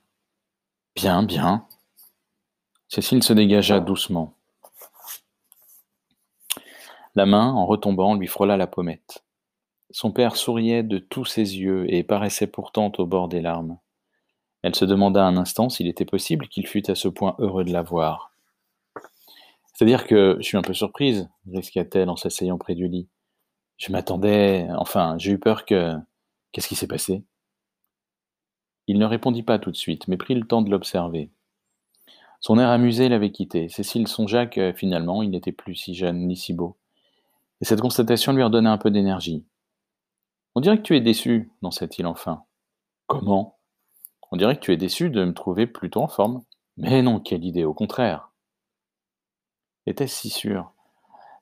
Bien, 0.96 1.24
bien. 1.24 1.66
Cécile 2.88 3.24
se 3.24 3.34
dégagea 3.34 3.80
doucement. 3.80 4.36
La 7.16 7.26
main, 7.26 7.52
en 7.52 7.66
retombant, 7.66 8.16
lui 8.16 8.28
frôla 8.28 8.56
la 8.56 8.68
pommette. 8.68 9.26
Son 9.90 10.12
père 10.12 10.38
souriait 10.38 10.84
de 10.84 10.98
tous 10.98 11.26
ses 11.26 11.58
yeux 11.58 11.94
et 11.94 12.04
paraissait 12.04 12.48
pourtant 12.48 12.92
au 12.98 13.06
bord 13.06 13.28
des 13.28 13.42
larmes. 13.42 13.78
Elle 14.64 14.76
se 14.76 14.86
demanda 14.86 15.26
un 15.26 15.38
instant 15.38 15.70
s'il 15.70 15.88
était 15.88 16.06
possible 16.06 16.48
qu'il 16.48 16.68
fût 16.68 16.90
à 16.90 16.96
ce 16.96 17.08
point 17.08 17.36
heureux 17.40 17.64
de 17.64 17.74
la 17.74 17.82
voir. 17.82 18.32
C'est-à-dire 19.74 20.06
que 20.06 20.38
je 20.40 20.44
suis 20.44 20.58
un 20.58 20.62
peu 20.62 20.74
surprise, 20.74 21.30
risqua-t-elle 21.52 22.10
en 22.10 22.16
s'asseyant 22.16 22.58
près 22.58 22.76
du 22.76 22.88
lit. 22.88 23.08
Je 23.78 23.92
m'attendais. 23.92 24.68
Enfin, 24.78 25.16
j'ai 25.18 25.32
eu 25.32 25.40
peur 25.40 25.66
que. 25.66 25.96
Qu'est-ce 26.52 26.68
qui 26.68 26.76
s'est 26.76 26.88
passé? 26.88 27.24
Il 28.88 29.00
ne 29.00 29.06
répondit 29.06 29.42
pas 29.42 29.58
tout 29.58 29.72
de 29.72 29.78
suite, 29.78 30.08
mais 30.08 30.18
prit 30.18 30.36
le 30.36 30.46
temps 30.46 30.62
de 30.62 30.70
l'observer. 30.70 31.32
Son 32.42 32.60
air 32.60 32.70
amusé 32.70 33.10
l'avait 33.10 33.32
quitté. 33.32 33.70
Cécile 33.70 34.08
songea 34.08 34.48
que, 34.48 34.74
finalement, 34.74 35.24
il 35.24 35.30
n'était 35.30 35.52
plus 35.52 35.76
si 35.76 35.96
jeune 35.96 36.28
ni 36.28 36.36
si 36.36 36.54
beau. 36.54 36.76
Et 37.62 37.66
cette 37.66 37.82
constatation 37.82 38.34
lui 38.34 38.44
redonna 38.44 38.72
un 38.72 38.78
peu 38.78 38.92
d'énergie. 38.92 39.46
On 40.56 40.62
dirait 40.62 40.78
que 40.78 40.84
tu 40.84 40.98
es 40.98 41.02
déçu, 41.02 41.52
lança-t-il 41.62 42.06
enfin. 42.06 42.44
Comment? 43.08 43.58
On 44.32 44.38
dirait 44.38 44.56
que 44.56 44.62
tu 44.62 44.74
es 44.74 44.78
déçu 44.78 45.10
de 45.10 45.24
me 45.24 45.34
trouver 45.34 45.68
plutôt 45.68 46.02
en 46.02 46.08
forme. 46.08 46.44
Mais 46.78 47.02
non, 47.02 47.20
quelle 47.20 47.44
idée, 47.44 47.66
au 47.66 47.74
contraire. 47.74 48.32
Était-ce 49.86 50.16
si 50.16 50.30
sûr? 50.30 50.74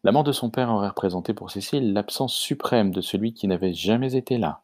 La 0.03 0.11
mort 0.11 0.23
de 0.23 0.31
son 0.31 0.49
père 0.49 0.69
aurait 0.69 0.89
représenté 0.89 1.33
pour 1.33 1.51
Cécile 1.51 1.93
l'absence 1.93 2.33
suprême 2.33 2.91
de 2.91 3.01
celui 3.01 3.33
qui 3.33 3.47
n'avait 3.47 3.73
jamais 3.73 4.15
été 4.15 4.37
là. 4.37 4.63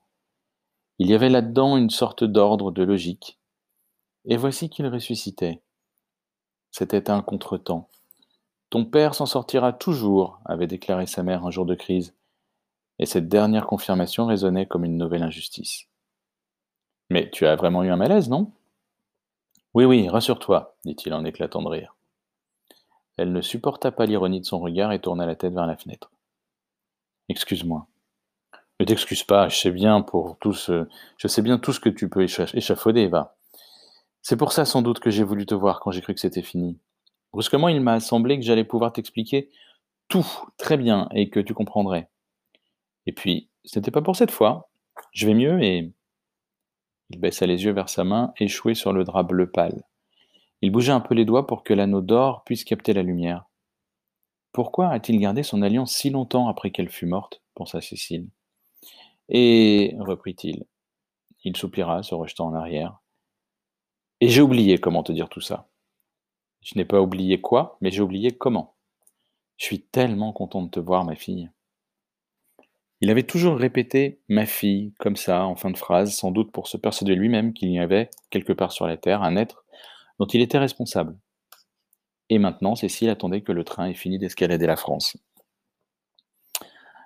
Il 0.97 1.09
y 1.09 1.13
avait 1.13 1.29
là-dedans 1.29 1.77
une 1.77 1.89
sorte 1.89 2.23
d'ordre, 2.23 2.71
de 2.71 2.83
logique. 2.83 3.37
Et 4.23 4.37
voici 4.37 4.69
qu'il 4.69 4.87
ressuscitait. 4.87 5.61
C'était 6.71 7.09
un 7.09 7.21
contretemps. 7.21 7.89
Ton 8.69 8.85
père 8.85 9.13
s'en 9.13 9.25
sortira 9.25 9.73
toujours, 9.73 10.39
avait 10.45 10.67
déclaré 10.67 11.05
sa 11.05 11.21
mère 11.21 11.45
un 11.45 11.51
jour 11.51 11.65
de 11.65 11.75
crise, 11.75 12.15
et 12.97 13.05
cette 13.05 13.27
dernière 13.27 13.67
confirmation 13.67 14.25
résonnait 14.25 14.65
comme 14.65 14.85
une 14.85 14.97
nouvelle 14.97 15.23
injustice. 15.23 15.87
Mais 17.15 17.29
tu 17.29 17.47
as 17.47 17.55
vraiment 17.55 17.81
eu 17.81 17.91
un 17.91 17.95
malaise, 17.95 18.27
non? 18.27 18.51
Oui, 19.73 19.85
oui, 19.85 20.09
rassure-toi, 20.09 20.75
dit-il 20.83 21.13
en 21.13 21.23
éclatant 21.23 21.61
de 21.61 21.69
rire. 21.69 21.95
Elle 23.15 23.31
ne 23.31 23.39
supporta 23.39 23.93
pas 23.93 24.05
l'ironie 24.05 24.41
de 24.41 24.45
son 24.45 24.59
regard 24.59 24.91
et 24.91 24.99
tourna 24.99 25.25
la 25.25 25.37
tête 25.37 25.53
vers 25.53 25.65
la 25.65 25.77
fenêtre. 25.77 26.11
Excuse-moi. 27.29 27.87
Ne 28.81 28.85
t'excuse 28.85 29.23
pas, 29.23 29.47
je 29.47 29.55
sais 29.55 29.71
bien 29.71 30.01
pour 30.01 30.37
tout 30.39 30.51
ce... 30.51 30.89
je 31.15 31.29
sais 31.29 31.41
bien 31.41 31.57
tout 31.57 31.71
ce 31.71 31.79
que 31.79 31.87
tu 31.87 32.09
peux 32.09 32.23
échafauder, 32.23 33.07
va. 33.07 33.37
C'est 34.21 34.35
pour 34.35 34.51
ça 34.51 34.65
sans 34.65 34.81
doute 34.81 34.99
que 34.99 35.09
j'ai 35.09 35.23
voulu 35.23 35.45
te 35.45 35.55
voir 35.55 35.79
quand 35.79 35.91
j'ai 35.91 36.01
cru 36.01 36.13
que 36.13 36.19
c'était 36.19 36.41
fini. 36.41 36.77
Brusquement, 37.31 37.69
il 37.69 37.79
m'a 37.79 38.01
semblé 38.01 38.37
que 38.37 38.43
j'allais 38.43 38.65
pouvoir 38.65 38.91
t'expliquer 38.91 39.49
tout 40.09 40.27
très 40.57 40.75
bien 40.75 41.07
et 41.13 41.29
que 41.29 41.39
tu 41.39 41.53
comprendrais. 41.53 42.09
Et 43.05 43.13
puis, 43.13 43.47
ce 43.63 43.79
n'était 43.79 43.91
pas 43.91 44.01
pour 44.01 44.17
cette 44.17 44.31
fois. 44.31 44.69
Je 45.13 45.25
vais 45.25 45.33
mieux 45.33 45.63
et 45.63 45.93
il 47.09 47.19
baissa 47.19 47.45
les 47.45 47.63
yeux 47.63 47.71
vers 47.71 47.89
sa 47.89 48.03
main, 48.03 48.33
échouée 48.37 48.75
sur 48.75 48.93
le 48.93 49.03
drap 49.03 49.23
bleu 49.23 49.49
pâle. 49.49 49.83
Il 50.61 50.71
bougea 50.71 50.95
un 50.95 51.01
peu 51.01 51.13
les 51.13 51.25
doigts 51.25 51.47
pour 51.47 51.63
que 51.63 51.73
l'anneau 51.73 52.01
d'or 52.01 52.43
puisse 52.43 52.63
capter 52.63 52.93
la 52.93 53.03
lumière. 53.03 53.45
Pourquoi 54.51 54.89
a-t-il 54.89 55.19
gardé 55.19 55.43
son 55.43 55.61
alliance 55.61 55.93
si 55.93 56.09
longtemps 56.09 56.47
après 56.47 56.71
qu'elle 56.71 56.89
fût 56.89 57.05
morte? 57.05 57.41
pensa 57.53 57.81
Cécile. 57.81 58.29
Et, 59.29 59.95
reprit-il, 59.99 60.65
il 61.43 61.55
soupira, 61.55 62.03
se 62.03 62.15
rejetant 62.15 62.47
en 62.47 62.55
arrière. 62.55 62.99
Et 64.21 64.29
j'ai 64.29 64.41
oublié 64.41 64.77
comment 64.77 65.03
te 65.03 65.11
dire 65.11 65.29
tout 65.29 65.41
ça. 65.41 65.67
Je 66.61 66.77
n'ai 66.77 66.85
pas 66.85 67.01
oublié 67.01 67.41
quoi, 67.41 67.77
mais 67.81 67.91
j'ai 67.91 68.01
oublié 68.01 68.31
comment. 68.31 68.75
Je 69.57 69.65
suis 69.65 69.81
tellement 69.81 70.33
content 70.33 70.63
de 70.63 70.69
te 70.69 70.79
voir, 70.79 71.05
ma 71.05 71.15
fille. 71.15 71.49
Il 73.05 73.11
avait 73.11 73.21
toujours 73.21 73.55
répété 73.55 74.19
ma 74.29 74.47
fille 74.47 74.91
comme 74.97 75.15
ça, 75.15 75.45
en 75.45 75.55
fin 75.55 75.69
de 75.69 75.77
phrase, 75.77 76.15
sans 76.15 76.31
doute 76.31 76.51
pour 76.51 76.67
se 76.67 76.75
persuader 76.75 77.13
lui-même 77.13 77.53
qu'il 77.53 77.69
y 77.69 77.77
avait, 77.77 78.09
quelque 78.31 78.51
part 78.51 78.71
sur 78.71 78.87
la 78.87 78.97
terre, 78.97 79.21
un 79.21 79.35
être 79.35 79.63
dont 80.17 80.25
il 80.25 80.41
était 80.41 80.57
responsable. 80.57 81.15
Et 82.29 82.39
maintenant, 82.39 82.73
Cécile 82.73 83.11
attendait 83.11 83.41
que 83.41 83.51
le 83.51 83.63
train 83.63 83.85
ait 83.85 83.93
fini 83.93 84.17
d'escalader 84.17 84.65
la 84.65 84.75
France. 84.75 85.17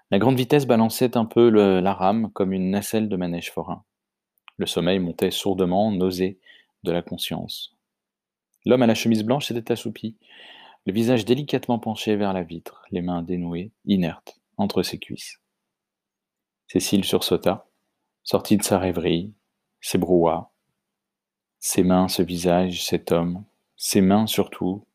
La 0.10 0.20
grande 0.20 0.38
vitesse 0.38 0.66
balançait 0.66 1.18
un 1.18 1.26
peu 1.26 1.50
la 1.50 1.94
rame 1.94 2.32
comme 2.32 2.54
une 2.54 2.72
nacelle 2.72 3.10
de 3.10 3.18
manège 3.18 3.52
forain. 3.52 3.84
Le 4.56 4.68
sommeil 4.68 5.00
montait 5.00 5.32
sourdement, 5.32 5.92
nausé 5.92 6.40
de 6.84 6.94
la 6.94 7.02
conscience. 7.02 7.76
L'homme 8.66 8.84
à 8.84 8.88
la 8.88 8.96
chemise 8.96 9.26
blanche 9.26 9.48
s'était 9.48 9.74
assoupi, 9.74 10.16
le 10.86 10.94
visage 10.94 11.26
délicatement 11.26 11.78
penché 11.78 12.16
vers 12.16 12.32
la 12.32 12.44
vitre, 12.44 12.86
les 12.90 13.02
mains 13.02 13.22
dénouées, 13.22 13.74
inertes, 13.84 14.40
entre 14.56 14.82
ses 14.82 14.98
cuisses. 14.98 15.42
Cécile 16.72 17.04
sursauta, 17.04 17.66
sortit 18.24 18.56
de 18.56 18.64
sa 18.64 18.78
rêverie, 18.78 19.34
s'ébroua. 19.82 20.52
Ses 21.58 21.82
mains, 21.82 22.08
ce 22.08 22.22
visage, 22.22 22.86
cet 22.86 23.12
homme, 23.12 23.44
ses 23.76 24.02
mains 24.02 24.28
surtout, 24.28 24.86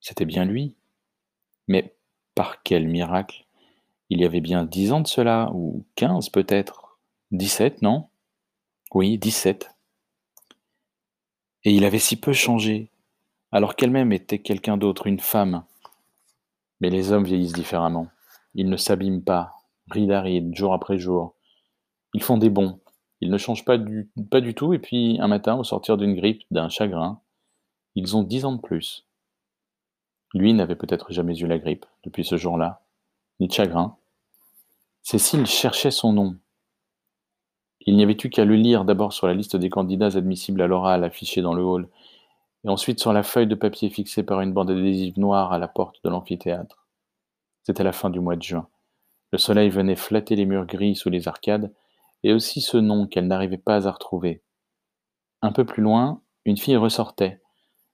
c'était 0.00 0.26
bien 0.26 0.44
lui. 0.44 0.76
Mais 1.66 1.94
par 2.34 2.62
quel 2.62 2.88
miracle? 2.88 3.46
Il 4.10 4.20
y 4.20 4.26
avait 4.26 4.42
bien 4.42 4.64
dix 4.64 4.92
ans 4.92 5.00
de 5.00 5.06
cela, 5.06 5.50
ou 5.54 5.86
quinze 5.94 6.28
peut-être. 6.28 6.98
Dix-sept, 7.30 7.80
non? 7.80 8.08
Oui, 8.92 9.16
dix-sept. 9.16 9.74
Et 11.64 11.72
il 11.72 11.86
avait 11.86 11.98
si 11.98 12.16
peu 12.16 12.34
changé, 12.34 12.90
alors 13.50 13.76
qu'elle-même 13.76 14.12
était 14.12 14.40
quelqu'un 14.40 14.76
d'autre, 14.76 15.06
une 15.06 15.20
femme. 15.20 15.64
Mais 16.82 16.90
les 16.90 17.12
hommes 17.12 17.24
vieillissent 17.24 17.54
différemment. 17.54 18.08
Ils 18.54 18.68
ne 18.68 18.76
s'abîment 18.76 19.24
pas, 19.24 19.61
ride 19.90 20.54
jour 20.54 20.74
après 20.74 20.98
jour. 20.98 21.34
Ils 22.14 22.22
font 22.22 22.38
des 22.38 22.50
bons. 22.50 22.80
Ils 23.20 23.30
ne 23.30 23.38
changent 23.38 23.64
pas 23.64 23.78
du, 23.78 24.10
pas 24.30 24.40
du 24.40 24.54
tout, 24.54 24.74
et 24.74 24.78
puis 24.78 25.18
un 25.20 25.28
matin, 25.28 25.56
au 25.56 25.64
sortir 25.64 25.96
d'une 25.96 26.14
grippe, 26.14 26.42
d'un 26.50 26.68
chagrin, 26.68 27.20
ils 27.94 28.16
ont 28.16 28.22
dix 28.22 28.44
ans 28.44 28.52
de 28.52 28.60
plus. 28.60 29.06
Lui 30.34 30.54
n'avait 30.54 30.76
peut-être 30.76 31.12
jamais 31.12 31.38
eu 31.38 31.46
la 31.46 31.58
grippe 31.58 31.86
depuis 32.04 32.24
ce 32.24 32.36
jour-là, 32.36 32.82
ni 33.38 33.48
de 33.48 33.52
chagrin. 33.52 33.96
Cécile 35.02 35.46
cherchait 35.46 35.90
son 35.90 36.12
nom. 36.12 36.36
Il 37.80 37.96
n'y 37.96 38.02
avait 38.02 38.16
eu 38.22 38.30
qu'à 38.30 38.44
le 38.44 38.54
lire 38.54 38.84
d'abord 38.84 39.12
sur 39.12 39.26
la 39.26 39.34
liste 39.34 39.56
des 39.56 39.70
candidats 39.70 40.16
admissibles 40.16 40.62
à 40.62 40.66
l'oral 40.66 41.04
affichée 41.04 41.42
dans 41.42 41.54
le 41.54 41.62
hall, 41.62 41.88
et 42.64 42.68
ensuite 42.68 43.00
sur 43.00 43.12
la 43.12 43.22
feuille 43.22 43.48
de 43.48 43.54
papier 43.54 43.90
fixée 43.90 44.22
par 44.22 44.40
une 44.40 44.52
bande 44.52 44.70
adhésive 44.70 45.18
noire 45.18 45.52
à 45.52 45.58
la 45.58 45.68
porte 45.68 46.02
de 46.04 46.10
l'amphithéâtre. 46.10 46.86
C'était 47.64 47.84
la 47.84 47.92
fin 47.92 48.10
du 48.10 48.20
mois 48.20 48.36
de 48.36 48.42
juin. 48.42 48.68
Le 49.32 49.38
soleil 49.38 49.70
venait 49.70 49.96
flatter 49.96 50.36
les 50.36 50.46
murs 50.46 50.66
gris 50.66 50.94
sous 50.94 51.10
les 51.10 51.26
arcades, 51.26 51.72
et 52.22 52.32
aussi 52.32 52.60
ce 52.60 52.76
nom 52.76 53.06
qu'elle 53.06 53.26
n'arrivait 53.26 53.58
pas 53.58 53.88
à 53.88 53.90
retrouver. 53.90 54.42
Un 55.40 55.52
peu 55.52 55.64
plus 55.64 55.82
loin, 55.82 56.22
une 56.44 56.56
fille 56.56 56.76
ressortait, 56.76 57.40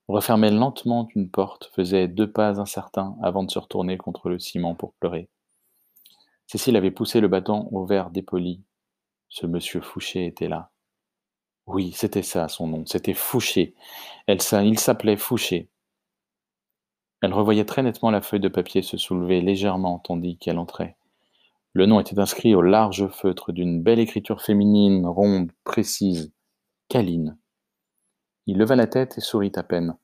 refermait 0.08 0.50
lentement 0.50 1.08
une 1.14 1.30
porte, 1.30 1.70
faisait 1.74 2.08
deux 2.08 2.30
pas 2.30 2.60
incertains 2.60 3.16
avant 3.22 3.44
de 3.44 3.50
se 3.50 3.58
retourner 3.58 3.96
contre 3.96 4.28
le 4.28 4.38
ciment 4.38 4.74
pour 4.74 4.94
pleurer. 4.94 5.30
Cécile 6.46 6.76
avait 6.76 6.90
poussé 6.90 7.20
le 7.20 7.28
bâton 7.28 7.68
au 7.72 7.84
verre 7.84 8.10
dépoli. 8.10 8.62
Ce 9.28 9.46
monsieur 9.46 9.80
Fouché 9.80 10.26
était 10.26 10.48
là. 10.48 10.70
Oui, 11.66 11.92
c'était 11.92 12.22
ça 12.22 12.48
son 12.48 12.66
nom, 12.66 12.84
c'était 12.86 13.14
Fouché. 13.14 13.74
Elle, 14.26 14.38
il 14.64 14.78
s'appelait 14.78 15.18
Fouché. 15.18 15.68
Elle 17.20 17.34
revoyait 17.34 17.66
très 17.66 17.82
nettement 17.82 18.10
la 18.10 18.22
feuille 18.22 18.40
de 18.40 18.48
papier 18.48 18.80
se 18.80 18.96
soulever 18.96 19.40
légèrement 19.40 19.98
tandis 19.98 20.38
qu'elle 20.38 20.58
entrait. 20.58 20.97
Le 21.72 21.86
nom 21.86 22.00
était 22.00 22.18
inscrit 22.18 22.54
au 22.54 22.62
large 22.62 23.08
feutre 23.08 23.52
d'une 23.52 23.82
belle 23.82 23.98
écriture 23.98 24.42
féminine, 24.42 25.06
ronde, 25.06 25.52
précise, 25.64 26.32
câline. 26.88 27.38
Il 28.46 28.56
leva 28.56 28.76
la 28.76 28.86
tête 28.86 29.18
et 29.18 29.20
sourit 29.20 29.52
à 29.56 29.62
peine. 29.62 29.96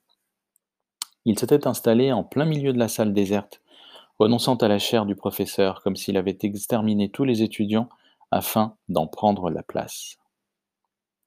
Il 1.25 1.39
s'était 1.39 1.67
installé 1.67 2.11
en 2.11 2.23
plein 2.23 2.45
milieu 2.45 2.71
de 2.71 2.77
la 2.77 2.87
salle 2.87 3.13
déserte, 3.13 3.61
renonçant 4.19 4.55
à 4.55 4.67
la 4.67 4.77
chaire 4.77 5.05
du 5.05 5.15
professeur 5.15 5.81
comme 5.81 5.95
s'il 5.95 6.17
avait 6.17 6.37
exterminé 6.41 7.09
tous 7.09 7.23
les 7.23 7.41
étudiants 7.41 7.89
afin 8.29 8.77
d'en 8.87 9.07
prendre 9.07 9.49
la 9.49 9.63
place. 9.63 10.17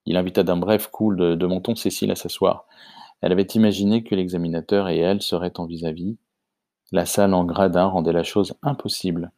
Il 0.05 0.15
invita 0.15 0.43
d'un 0.43 0.57
bref 0.57 0.87
coup 0.87 1.13
de, 1.13 1.35
de 1.35 1.45
menton 1.45 1.75
Cécile 1.75 2.11
à 2.11 2.15
s'asseoir. 2.15 2.65
Elle 3.21 3.33
avait 3.33 3.43
imaginé 3.43 4.03
que 4.03 4.15
l'examinateur 4.15 4.87
et 4.87 4.97
elle 4.97 5.21
seraient 5.21 5.59
en 5.59 5.65
vis-à-vis. 5.65 6.17
La 6.91 7.05
salle 7.05 7.33
en 7.33 7.43
gradin 7.43 7.85
rendait 7.85 8.13
la 8.13 8.23
chose 8.23 8.55
impossible. 8.63 9.31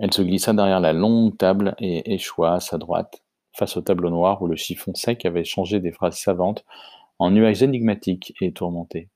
Elle 0.00 0.12
se 0.12 0.22
glissa 0.22 0.52
derrière 0.52 0.80
la 0.80 0.92
longue 0.92 1.36
table 1.36 1.74
et 1.78 2.14
échoua 2.14 2.54
à 2.54 2.60
sa 2.60 2.78
droite, 2.78 3.22
face 3.52 3.76
au 3.76 3.80
tableau 3.80 4.10
noir 4.10 4.42
où 4.42 4.46
le 4.46 4.56
chiffon 4.56 4.94
sec 4.94 5.24
avait 5.24 5.44
changé 5.44 5.78
des 5.80 5.92
phrases 5.92 6.18
savantes 6.18 6.64
en 7.18 7.30
nuages 7.30 7.62
énigmatiques 7.62 8.34
et 8.40 8.52
tourmentés. 8.52 9.08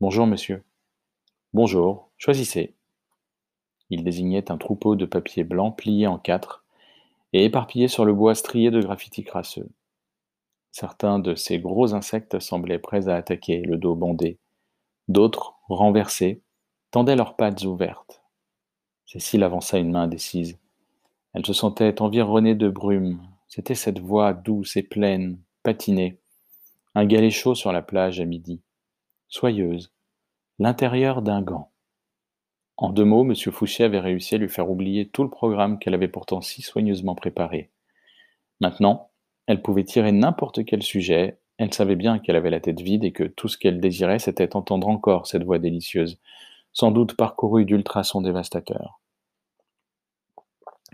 Bonjour, 0.00 0.26
monsieur. 0.26 0.64
Bonjour, 1.52 2.10
choisissez. 2.18 2.74
Il 3.90 4.02
désignait 4.02 4.50
un 4.50 4.58
troupeau 4.58 4.96
de 4.96 5.06
papier 5.06 5.44
blanc 5.44 5.70
plié 5.70 6.06
en 6.06 6.18
quatre 6.18 6.64
et 7.32 7.44
éparpillé 7.44 7.88
sur 7.88 8.04
le 8.04 8.14
bois 8.14 8.34
strié 8.34 8.70
de 8.70 8.80
graffitis 8.80 9.24
crasseux. 9.24 9.68
Certains 10.72 11.18
de 11.18 11.34
ces 11.34 11.58
gros 11.60 11.94
insectes 11.94 12.40
semblaient 12.40 12.78
prêts 12.78 13.08
à 13.08 13.16
attaquer, 13.16 13.60
le 13.60 13.76
dos 13.76 13.94
bandé. 13.94 14.38
D'autres, 15.08 15.54
renversés, 15.68 16.42
tendaient 16.90 17.16
leurs 17.16 17.36
pattes 17.36 17.64
ouvertes. 17.64 18.21
Cécile 19.06 19.42
avança 19.42 19.78
une 19.78 19.90
main 19.90 20.02
indécise. 20.02 20.58
Elle 21.34 21.46
se 21.46 21.52
sentait 21.52 22.00
environnée 22.00 22.54
de 22.54 22.68
brume. 22.68 23.20
C'était 23.48 23.74
cette 23.74 23.98
voix 23.98 24.32
douce 24.32 24.76
et 24.76 24.82
pleine, 24.82 25.38
patinée. 25.62 26.18
Un 26.94 27.06
galet 27.06 27.30
chaud 27.30 27.54
sur 27.54 27.72
la 27.72 27.82
plage 27.82 28.20
à 28.20 28.24
midi. 28.24 28.60
Soyeuse. 29.28 29.92
L'intérieur 30.58 31.22
d'un 31.22 31.42
gant. 31.42 31.70
En 32.76 32.90
deux 32.90 33.04
mots, 33.04 33.24
M. 33.24 33.34
Fouché 33.34 33.84
avait 33.84 34.00
réussi 34.00 34.34
à 34.34 34.38
lui 34.38 34.48
faire 34.48 34.70
oublier 34.70 35.08
tout 35.08 35.22
le 35.22 35.30
programme 35.30 35.78
qu'elle 35.78 35.94
avait 35.94 36.08
pourtant 36.08 36.40
si 36.40 36.62
soigneusement 36.62 37.14
préparé. 37.14 37.70
Maintenant, 38.60 39.10
elle 39.46 39.62
pouvait 39.62 39.84
tirer 39.84 40.12
n'importe 40.12 40.64
quel 40.64 40.82
sujet, 40.82 41.38
elle 41.58 41.72
savait 41.72 41.96
bien 41.96 42.18
qu'elle 42.18 42.36
avait 42.36 42.50
la 42.50 42.60
tête 42.60 42.80
vide 42.80 43.04
et 43.04 43.12
que 43.12 43.24
tout 43.24 43.48
ce 43.48 43.58
qu'elle 43.58 43.80
désirait, 43.80 44.18
c'était 44.18 44.56
entendre 44.56 44.88
encore 44.88 45.26
cette 45.26 45.44
voix 45.44 45.58
délicieuse, 45.58 46.18
sans 46.72 46.90
doute 46.90 47.16
parcourue 47.16 47.64
d'ultrasons 47.64 48.20
dévastateurs. 48.20 49.00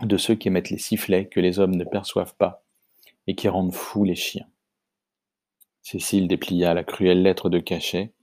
De 0.01 0.17
ceux 0.17 0.35
qui 0.35 0.47
émettent 0.47 0.69
les 0.69 0.77
sifflets 0.77 1.27
que 1.27 1.39
les 1.39 1.59
hommes 1.59 1.75
ne 1.75 1.83
perçoivent 1.83 2.35
pas 2.35 2.63
et 3.27 3.35
qui 3.35 3.47
rendent 3.47 3.73
fous 3.73 4.03
les 4.03 4.15
chiens. 4.15 4.47
Cécile 5.81 6.27
déplia 6.27 6.73
la 6.73 6.83
cruelle 6.83 7.21
lettre 7.21 7.49
de 7.49 7.59
cachet 7.59 8.13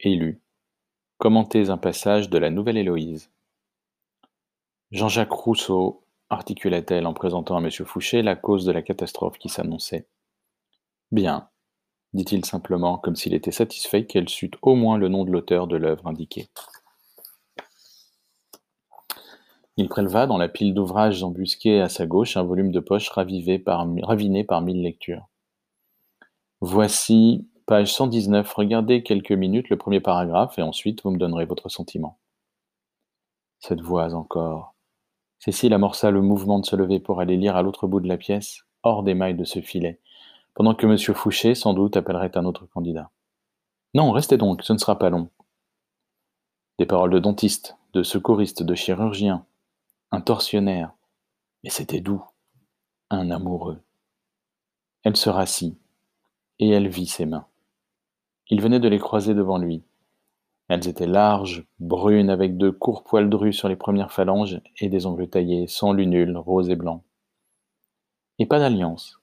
et 0.00 0.14
lut. 0.14 0.40
Commentez 1.18 1.70
un 1.70 1.78
passage 1.78 2.30
de 2.30 2.38
la 2.38 2.50
Nouvelle 2.50 2.76
Héloïse. 2.76 3.30
Jean-Jacques 4.90 5.32
Rousseau 5.32 6.04
articula-t-elle 6.30 7.06
en 7.06 7.14
présentant 7.14 7.56
à 7.56 7.60
M. 7.60 7.70
Fouché 7.70 8.22
la 8.22 8.36
cause 8.36 8.64
de 8.64 8.72
la 8.72 8.82
catastrophe 8.82 9.38
qui 9.38 9.48
s'annonçait. 9.48 10.06
Bien, 11.10 11.48
dit-il 12.12 12.44
simplement, 12.44 12.98
comme 12.98 13.16
s'il 13.16 13.34
était 13.34 13.50
satisfait 13.50 14.06
qu'elle 14.06 14.28
sût 14.28 14.50
au 14.62 14.74
moins 14.74 14.98
le 14.98 15.08
nom 15.08 15.24
de 15.24 15.30
l'auteur 15.30 15.66
de 15.66 15.76
l'œuvre 15.76 16.06
indiquée. 16.06 16.48
Il 19.78 19.88
préleva 19.88 20.26
dans 20.26 20.38
la 20.38 20.48
pile 20.48 20.74
d'ouvrages 20.74 21.22
embusqués 21.22 21.80
à 21.80 21.88
sa 21.88 22.04
gauche 22.04 22.36
un 22.36 22.42
volume 22.42 22.72
de 22.72 22.80
poche 22.80 23.08
ravivé 23.10 23.60
par, 23.60 23.86
raviné 24.02 24.42
par 24.42 24.60
mille 24.60 24.82
lectures. 24.82 25.28
Voici, 26.60 27.46
page 27.64 27.94
119, 27.94 28.52
regardez 28.54 29.04
quelques 29.04 29.30
minutes 29.30 29.68
le 29.68 29.76
premier 29.76 30.00
paragraphe 30.00 30.58
et 30.58 30.62
ensuite 30.62 31.04
vous 31.04 31.12
me 31.12 31.16
donnerez 31.16 31.44
votre 31.44 31.68
sentiment. 31.68 32.18
Cette 33.60 33.80
voix 33.80 34.14
encore, 34.14 34.74
Cécile 35.38 35.72
amorça 35.72 36.10
le 36.10 36.22
mouvement 36.22 36.58
de 36.58 36.66
se 36.66 36.74
lever 36.74 36.98
pour 36.98 37.20
aller 37.20 37.36
lire 37.36 37.54
à 37.54 37.62
l'autre 37.62 37.86
bout 37.86 38.00
de 38.00 38.08
la 38.08 38.16
pièce, 38.16 38.64
hors 38.82 39.04
des 39.04 39.14
mailles 39.14 39.36
de 39.36 39.44
ce 39.44 39.60
filet, 39.60 40.00
pendant 40.54 40.74
que 40.74 40.88
M. 40.88 40.98
Fouché, 41.14 41.54
sans 41.54 41.72
doute, 41.72 41.96
appellerait 41.96 42.36
un 42.36 42.46
autre 42.46 42.66
candidat. 42.66 43.10
Non, 43.94 44.10
restez 44.10 44.38
donc, 44.38 44.64
ce 44.64 44.72
ne 44.72 44.78
sera 44.78 44.98
pas 44.98 45.10
long. 45.10 45.30
Des 46.80 46.86
paroles 46.86 47.12
de 47.12 47.20
dentiste, 47.20 47.76
de 47.92 48.02
secouriste, 48.02 48.64
de 48.64 48.74
chirurgien, 48.74 49.44
un 50.10 50.20
tortionnaire. 50.20 50.92
Mais 51.62 51.70
c'était 51.70 52.00
doux, 52.00 52.24
un 53.10 53.30
amoureux. 53.30 53.80
Elle 55.04 55.16
se 55.16 55.30
rassit, 55.30 55.76
et 56.58 56.70
elle 56.70 56.88
vit 56.88 57.06
ses 57.06 57.26
mains. 57.26 57.46
Il 58.48 58.60
venait 58.60 58.80
de 58.80 58.88
les 58.88 58.98
croiser 58.98 59.34
devant 59.34 59.58
lui, 59.58 59.82
elles 60.68 60.86
étaient 60.86 61.06
larges, 61.06 61.64
brunes, 61.80 62.28
avec 62.28 62.58
de 62.58 62.68
courts 62.68 63.02
poils 63.02 63.30
drus 63.30 63.54
sur 63.54 63.68
les 63.68 63.76
premières 63.76 64.12
phalanges 64.12 64.60
et 64.78 64.90
des 64.90 65.06
ongles 65.06 65.28
taillés, 65.28 65.66
sans 65.66 65.92
lunule, 65.92 66.36
rose 66.36 66.68
et 66.68 66.76
blanc. 66.76 67.04
Et 68.38 68.46
pas 68.46 68.58
d'alliance. 68.58 69.18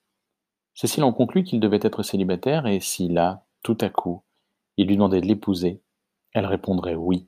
Cécile 0.73 1.03
en 1.03 1.13
conclut 1.13 1.43
qu'il 1.43 1.59
devait 1.59 1.79
être 1.83 2.01
célibataire, 2.01 2.65
et 2.65 2.79
si 2.79 3.07
là, 3.09 3.45
tout 3.61 3.77
à 3.81 3.89
coup, 3.89 4.23
il 4.77 4.87
lui 4.87 4.95
demandait 4.95 5.21
de 5.21 5.27
l'épouser, 5.27 5.81
elle 6.33 6.47
répondrait 6.47 6.95
oui, 6.95 7.27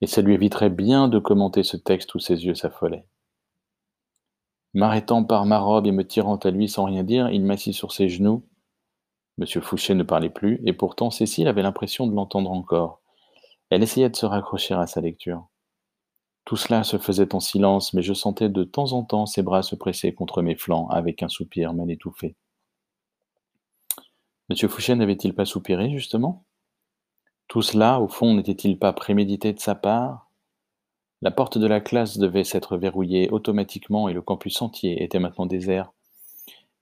et 0.00 0.06
ça 0.06 0.22
lui 0.22 0.34
éviterait 0.34 0.70
bien 0.70 1.08
de 1.08 1.18
commenter 1.18 1.62
ce 1.62 1.76
texte 1.76 2.14
où 2.14 2.18
ses 2.18 2.44
yeux 2.44 2.54
s'affolaient. 2.54 3.06
M'arrêtant 4.74 5.24
par 5.24 5.46
ma 5.46 5.58
robe 5.58 5.86
et 5.86 5.92
me 5.92 6.06
tirant 6.06 6.36
à 6.36 6.50
lui 6.50 6.68
sans 6.68 6.84
rien 6.84 7.02
dire, 7.02 7.30
il 7.30 7.44
m'assit 7.44 7.74
sur 7.74 7.92
ses 7.92 8.08
genoux. 8.08 8.46
Monsieur 9.38 9.60
Fouché 9.60 9.94
ne 9.94 10.02
parlait 10.02 10.30
plus, 10.30 10.60
et 10.64 10.72
pourtant 10.72 11.10
Cécile 11.10 11.48
avait 11.48 11.62
l'impression 11.62 12.06
de 12.06 12.14
l'entendre 12.14 12.50
encore. 12.50 13.00
Elle 13.70 13.82
essayait 13.82 14.10
de 14.10 14.16
se 14.16 14.26
raccrocher 14.26 14.74
à 14.74 14.86
sa 14.86 15.00
lecture. 15.00 15.48
Tout 16.44 16.56
cela 16.56 16.82
se 16.82 16.98
faisait 16.98 17.34
en 17.34 17.40
silence, 17.40 17.92
mais 17.92 18.02
je 18.02 18.14
sentais 18.14 18.48
de 18.48 18.64
temps 18.64 18.92
en 18.92 19.04
temps 19.04 19.26
ses 19.26 19.42
bras 19.42 19.62
se 19.62 19.74
presser 19.74 20.14
contre 20.14 20.42
mes 20.42 20.56
flancs 20.56 20.88
avec 20.88 21.22
un 21.22 21.28
soupir 21.28 21.74
mal 21.74 21.90
étouffé. 21.90 22.36
Monsieur 24.48 24.68
Fouché 24.68 24.94
n'avait-il 24.94 25.34
pas 25.34 25.44
soupiré, 25.44 25.90
justement? 25.90 26.46
Tout 27.48 27.62
cela, 27.62 27.98
au 28.00 28.08
fond, 28.08 28.34
n'était-il 28.34 28.78
pas 28.78 28.92
prémédité 28.92 29.54
de 29.54 29.58
sa 29.58 29.74
part? 29.74 30.30
La 31.22 31.30
porte 31.30 31.56
de 31.56 31.66
la 31.66 31.80
classe 31.80 32.18
devait 32.18 32.44
s'être 32.44 32.76
verrouillée 32.76 33.30
automatiquement 33.30 34.08
et 34.08 34.12
le 34.12 34.20
campus 34.22 34.60
entier 34.60 35.02
était 35.02 35.18
maintenant 35.18 35.46
désert. 35.46 35.90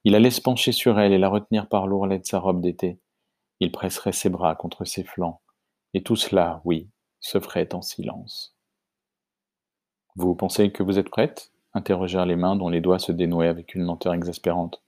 Il 0.03 0.15
allait 0.15 0.31
se 0.31 0.41
pencher 0.41 0.73
sur 0.73 0.99
elle 0.99 1.13
et 1.13 1.19
la 1.19 1.29
retenir 1.29 1.69
par 1.69 1.87
l'ourlet 1.87 2.19
de 2.19 2.27
sa 2.27 2.41
robe 2.41 2.61
d'été. 2.61 2.99
Il 3.61 3.73
presserait 3.73 4.13
ses 4.13 4.29
bras 4.29 4.57
contre 4.57 4.85
ses 4.85 5.05
flancs. 5.05 5.41
Et 5.95 6.03
tout 6.03 6.17
cela, 6.17 6.61
oui, 6.65 6.89
se 7.21 7.41
ferait 7.41 7.73
en 7.73 7.81
silence. 7.81 8.57
Vous 10.17 10.35
pensez 10.35 10.71
que 10.73 10.83
vous 10.83 10.99
êtes 10.99 11.11
prête? 11.11 11.53
interrogèrent 11.75 12.27
les 12.27 12.37
mains 12.37 12.57
dont 12.57 12.71
les 12.71 12.81
doigts 12.81 12.99
se 12.99 13.13
dénouaient 13.13 13.49
avec 13.49 13.75
une 13.75 13.83
lenteur 13.83 14.15
exaspérante. 14.15 14.83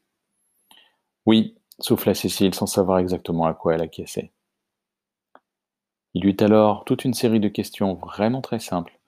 Oui, 1.27 1.57
souffla 1.79 2.14
Cécile 2.14 2.55
sans 2.55 2.67
savoir 2.67 2.99
exactement 2.99 3.45
à 3.45 3.55
quoi 3.55 3.75
elle 3.75 3.83
acquiesçait. 3.83 4.33
Il 6.20 6.26
eut 6.26 6.37
alors 6.40 6.85
toute 6.85 7.04
une 7.04 7.14
série 7.14 7.38
de 7.38 7.46
questions 7.46 7.94
vraiment 7.94 8.40
très 8.40 8.59
simples. 8.59 8.98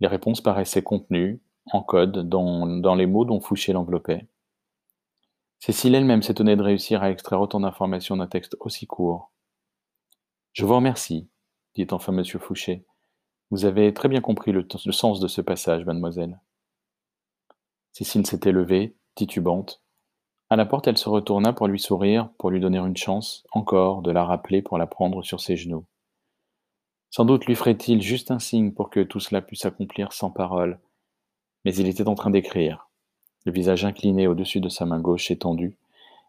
Les 0.00 0.08
réponses 0.08 0.40
paraissaient 0.40 0.82
contenues, 0.82 1.40
en 1.70 1.84
code, 1.84 2.28
dans, 2.28 2.96
les 2.96 3.06
mots 3.06 3.24
dont 3.24 3.38
Fouché 3.38 3.72
l'enveloppait. 3.72 4.26
Cécile 5.60 5.94
elle-même 5.94 6.20
s'étonnait 6.20 6.56
de 6.56 6.62
réussir 6.62 7.00
à 7.00 7.12
extraire 7.12 7.40
autant 7.40 7.60
d'informations 7.60 8.16
d'un 8.16 8.26
texte 8.26 8.56
aussi 8.58 8.88
court. 8.88 9.30
Je 10.52 10.66
vous 10.66 10.74
remercie, 10.74 11.28
dit 11.76 11.86
enfin 11.92 12.12
M. 12.12 12.24
Fouché. 12.24 12.84
Vous 13.52 13.64
avez 13.64 13.94
très 13.94 14.08
bien 14.08 14.20
compris 14.20 14.50
le 14.50 14.66
sens 14.90 15.20
de 15.20 15.28
ce 15.28 15.40
passage, 15.40 15.84
mademoiselle. 15.84 16.40
Cécile 17.92 18.26
s'était 18.26 18.50
levée, 18.50 18.96
titubante. 19.14 19.80
À 20.50 20.56
la 20.56 20.66
porte, 20.66 20.88
elle 20.88 20.98
se 20.98 21.08
retourna 21.08 21.52
pour 21.52 21.68
lui 21.68 21.78
sourire, 21.78 22.30
pour 22.36 22.50
lui 22.50 22.58
donner 22.58 22.78
une 22.78 22.96
chance, 22.96 23.46
encore, 23.52 24.02
de 24.02 24.10
la 24.10 24.24
rappeler 24.24 24.60
pour 24.60 24.76
la 24.76 24.88
prendre 24.88 25.22
sur 25.22 25.38
ses 25.38 25.54
genoux. 25.54 25.86
Sans 27.10 27.24
doute 27.24 27.46
lui 27.46 27.54
ferait-il 27.54 28.02
juste 28.02 28.30
un 28.30 28.38
signe 28.38 28.72
pour 28.72 28.90
que 28.90 29.00
tout 29.00 29.20
cela 29.20 29.40
puisse 29.40 29.60
s'accomplir 29.60 30.12
sans 30.12 30.30
parole, 30.30 30.78
mais 31.64 31.74
il 31.74 31.88
était 31.88 32.08
en 32.08 32.14
train 32.14 32.30
d'écrire, 32.30 32.88
le 33.44 33.52
visage 33.52 33.84
incliné 33.84 34.26
au-dessus 34.26 34.60
de 34.60 34.68
sa 34.68 34.84
main 34.84 35.00
gauche 35.00 35.30
étendue, 35.30 35.76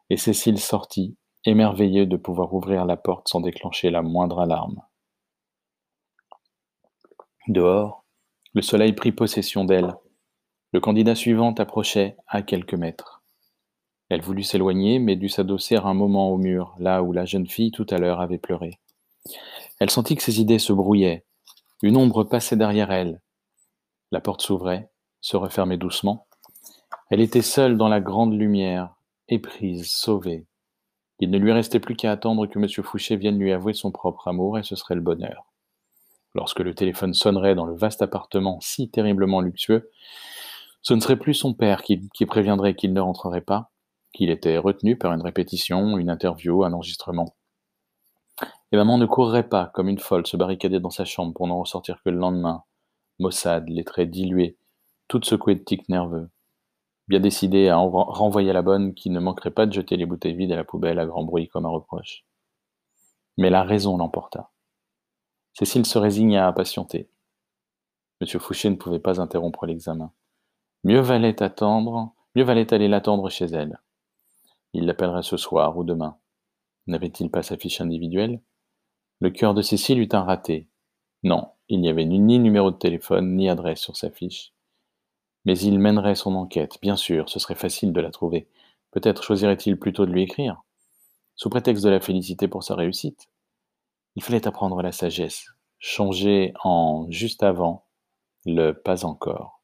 et 0.10 0.18
Cécile 0.18 0.60
sortit, 0.60 1.16
émerveillée 1.46 2.06
de 2.06 2.18
pouvoir 2.18 2.54
ouvrir 2.54 2.86
la 2.86 2.98
porte 2.98 3.28
sans 3.28 3.42
déclencher 3.42 3.90
la 3.90 4.02
moindre 4.02 4.40
alarme. 4.40 4.82
Dehors, 7.48 8.04
le 8.54 8.62
soleil 8.62 8.94
prit 8.94 9.12
possession 9.12 9.66
d'elle. 9.66 9.96
Le 10.72 10.80
candidat 10.80 11.16
suivant 11.16 11.54
approchait 11.54 12.16
à 12.28 12.42
quelques 12.42 12.74
mètres. 12.74 13.24
Elle 14.10 14.22
voulut 14.22 14.44
s'éloigner, 14.44 15.00
mais 15.00 15.16
dut 15.16 15.30
s'adosser 15.30 15.76
un 15.76 15.94
moment 15.94 16.32
au 16.32 16.38
mur, 16.38 16.76
là 16.80 17.04
où 17.04 17.12
la 17.12 17.26
jeune 17.26 17.48
fille 17.48 17.72
tout 17.72 17.86
à 17.90 17.98
l'heure 17.98 18.22
avait 18.22 18.40
pleuré. 18.40 18.80
Elle 19.80 19.90
sentit 19.90 20.16
que 20.16 20.24
ses 20.24 20.42
idées 20.42 20.60
se 20.60 20.74
brouillaient. 20.74 21.26
Une 21.82 21.98
ombre 21.98 22.24
passait 22.24 22.58
derrière 22.58 22.92
elle. 22.92 23.22
La 24.12 24.22
porte 24.22 24.42
s'ouvrait, 24.42 24.90
se 25.22 25.38
refermait 25.38 25.78
doucement. 25.78 26.28
Elle 27.10 27.22
était 27.22 27.42
seule 27.42 27.78
dans 27.78 27.88
la 27.88 28.02
grande 28.02 28.34
lumière, 28.34 28.96
éprise, 29.28 29.90
sauvée. 29.90 30.46
Il 31.20 31.32
ne 31.32 31.38
lui 31.38 31.52
restait 31.52 31.80
plus 31.80 31.96
qu'à 31.96 32.12
attendre 32.12 32.48
que 32.48 32.60
M. 32.60 32.68
Fouché 32.84 33.18
vienne 33.18 33.38
lui 33.38 33.52
avouer 33.52 33.74
son 33.74 33.92
propre 33.92 34.28
amour, 34.28 34.58
et 34.58 34.64
ce 34.64 34.76
serait 34.76 34.96
le 34.96 35.02
bonheur. 35.02 35.46
Lorsque 36.36 36.60
le 36.60 36.74
téléphone 36.74 37.14
sonnerait 37.14 37.56
dans 37.56 37.66
le 37.66 37.76
vaste 37.76 38.02
appartement 38.02 38.60
si 38.62 38.90
terriblement 38.90 39.42
luxueux, 39.42 39.90
ce 40.82 40.94
ne 40.94 41.00
serait 41.00 41.20
plus 41.20 41.34
son 41.34 41.54
père 41.54 41.82
qui, 41.82 42.00
préviendrait 42.26 42.76
qu'il 42.76 42.94
ne 42.94 43.02
rentrerait 43.02 43.42
pas, 43.42 43.72
qu'il 44.14 44.30
était 44.30 44.58
retenu 44.58 44.98
par 44.98 45.14
une 45.14 45.22
répétition, 45.22 45.98
une 45.98 46.10
interview, 46.10 46.64
un 46.64 46.74
enregistrement. 46.74 47.36
Et 48.72 48.78
maman 48.78 48.98
ne 48.98 49.06
courrait 49.06 49.50
pas, 49.50 49.72
comme 49.74 49.90
une 49.90 50.00
folle, 50.00 50.28
se 50.28 50.38
barricader 50.38 50.80
dans 50.80 50.90
sa 50.90 51.06
chambre 51.06 51.34
pour 51.34 51.48
n'en 51.48 51.60
ressortir 51.60 52.02
que 52.04 52.10
le 52.10 52.18
lendemain, 52.18 52.64
maussade, 53.18 53.68
les 53.70 53.84
traits 53.84 54.12
dilués, 54.12 54.58
toute 55.08 55.26
secouée 55.26 55.56
de 55.56 55.64
tics 55.64 55.90
nerveux 55.90 56.30
bien 57.10 57.20
décidé 57.20 57.70
à 57.70 57.78
renvoyer 57.78 58.54
la 58.54 58.62
bonne 58.62 58.94
qui 58.94 59.10
ne 59.10 59.20
manquerait 59.20 59.52
pas 59.52 59.66
de 59.66 59.74
jeter 59.74 59.98
les 59.98 60.06
bouteilles 60.06 60.36
vides 60.36 60.52
à 60.52 60.56
la 60.56 60.64
poubelle 60.64 61.00
à 61.00 61.08
grand 61.08 61.24
bruit 61.24 61.48
comme 61.48 61.66
un 61.66 61.70
reproche. 61.70 62.24
Mais 63.38 63.50
la 63.50 63.64
raison 63.64 63.98
l'emporta. 63.98 64.52
Cécile 65.54 65.88
se 65.88 65.98
résigna 65.98 66.48
à 66.48 66.54
patienter. 66.54 67.10
Monsieur 68.22 68.38
Fouché 68.38 68.70
ne 68.70 68.76
pouvait 68.76 69.00
pas 69.00 69.20
interrompre 69.20 69.66
l'examen. 69.66 70.14
Mieux 70.84 71.00
valait 71.00 71.42
attendre, 71.42 72.14
mieux 72.36 72.44
valait 72.44 72.72
aller 72.74 72.88
l'attendre 72.88 73.30
chez 73.30 73.46
elle. 73.46 73.82
Il 74.74 74.86
l'appellerait 74.86 75.24
ce 75.24 75.36
soir 75.36 75.76
ou 75.78 75.84
demain. 75.84 76.20
N'avait-il 76.86 77.32
pas 77.32 77.42
sa 77.42 77.58
fiche 77.58 77.82
individuelle? 77.82 78.40
Le 79.22 79.30
cœur 79.32 79.54
de 79.54 79.62
Cécile 79.62 80.00
eut 80.00 80.10
un 80.14 80.24
raté. 80.24 80.68
Non, 81.24 81.50
il 81.68 81.82
n'y 81.82 81.90
avait 81.90 82.06
ni 82.06 82.40
numéro 82.40 82.72
de 82.72 82.78
téléphone 82.78 83.36
ni 83.36 83.50
adresse 83.50 83.82
sur 83.82 83.98
sa 83.98 84.10
fiche. 84.10 84.54
Mais 85.44 85.58
il 85.60 85.80
mènerait 85.80 86.16
son 86.16 86.36
enquête, 86.36 86.78
bien 86.82 86.96
sûr, 86.96 87.30
ce 87.30 87.40
serait 87.40 87.56
facile 87.56 87.92
de 87.92 88.02
la 88.02 88.12
trouver. 88.12 88.48
Peut-être 88.92 89.24
choisirait-il 89.24 89.78
plutôt 89.78 90.06
de 90.06 90.12
lui 90.12 90.24
écrire, 90.24 90.64
sous 91.36 91.50
prétexte 91.50 91.84
de 91.84 91.90
la 91.90 92.00
féliciter 92.00 92.48
pour 92.48 92.64
sa 92.64 92.76
réussite. 92.76 93.30
Il 94.16 94.24
fallait 94.24 94.48
apprendre 94.48 94.82
la 94.82 94.92
sagesse, 94.92 95.48
changer 95.80 96.54
en 96.64 97.06
juste 97.10 97.44
avant 97.44 97.86
le 98.46 98.72
pas 98.72 99.06
encore. 99.06 99.59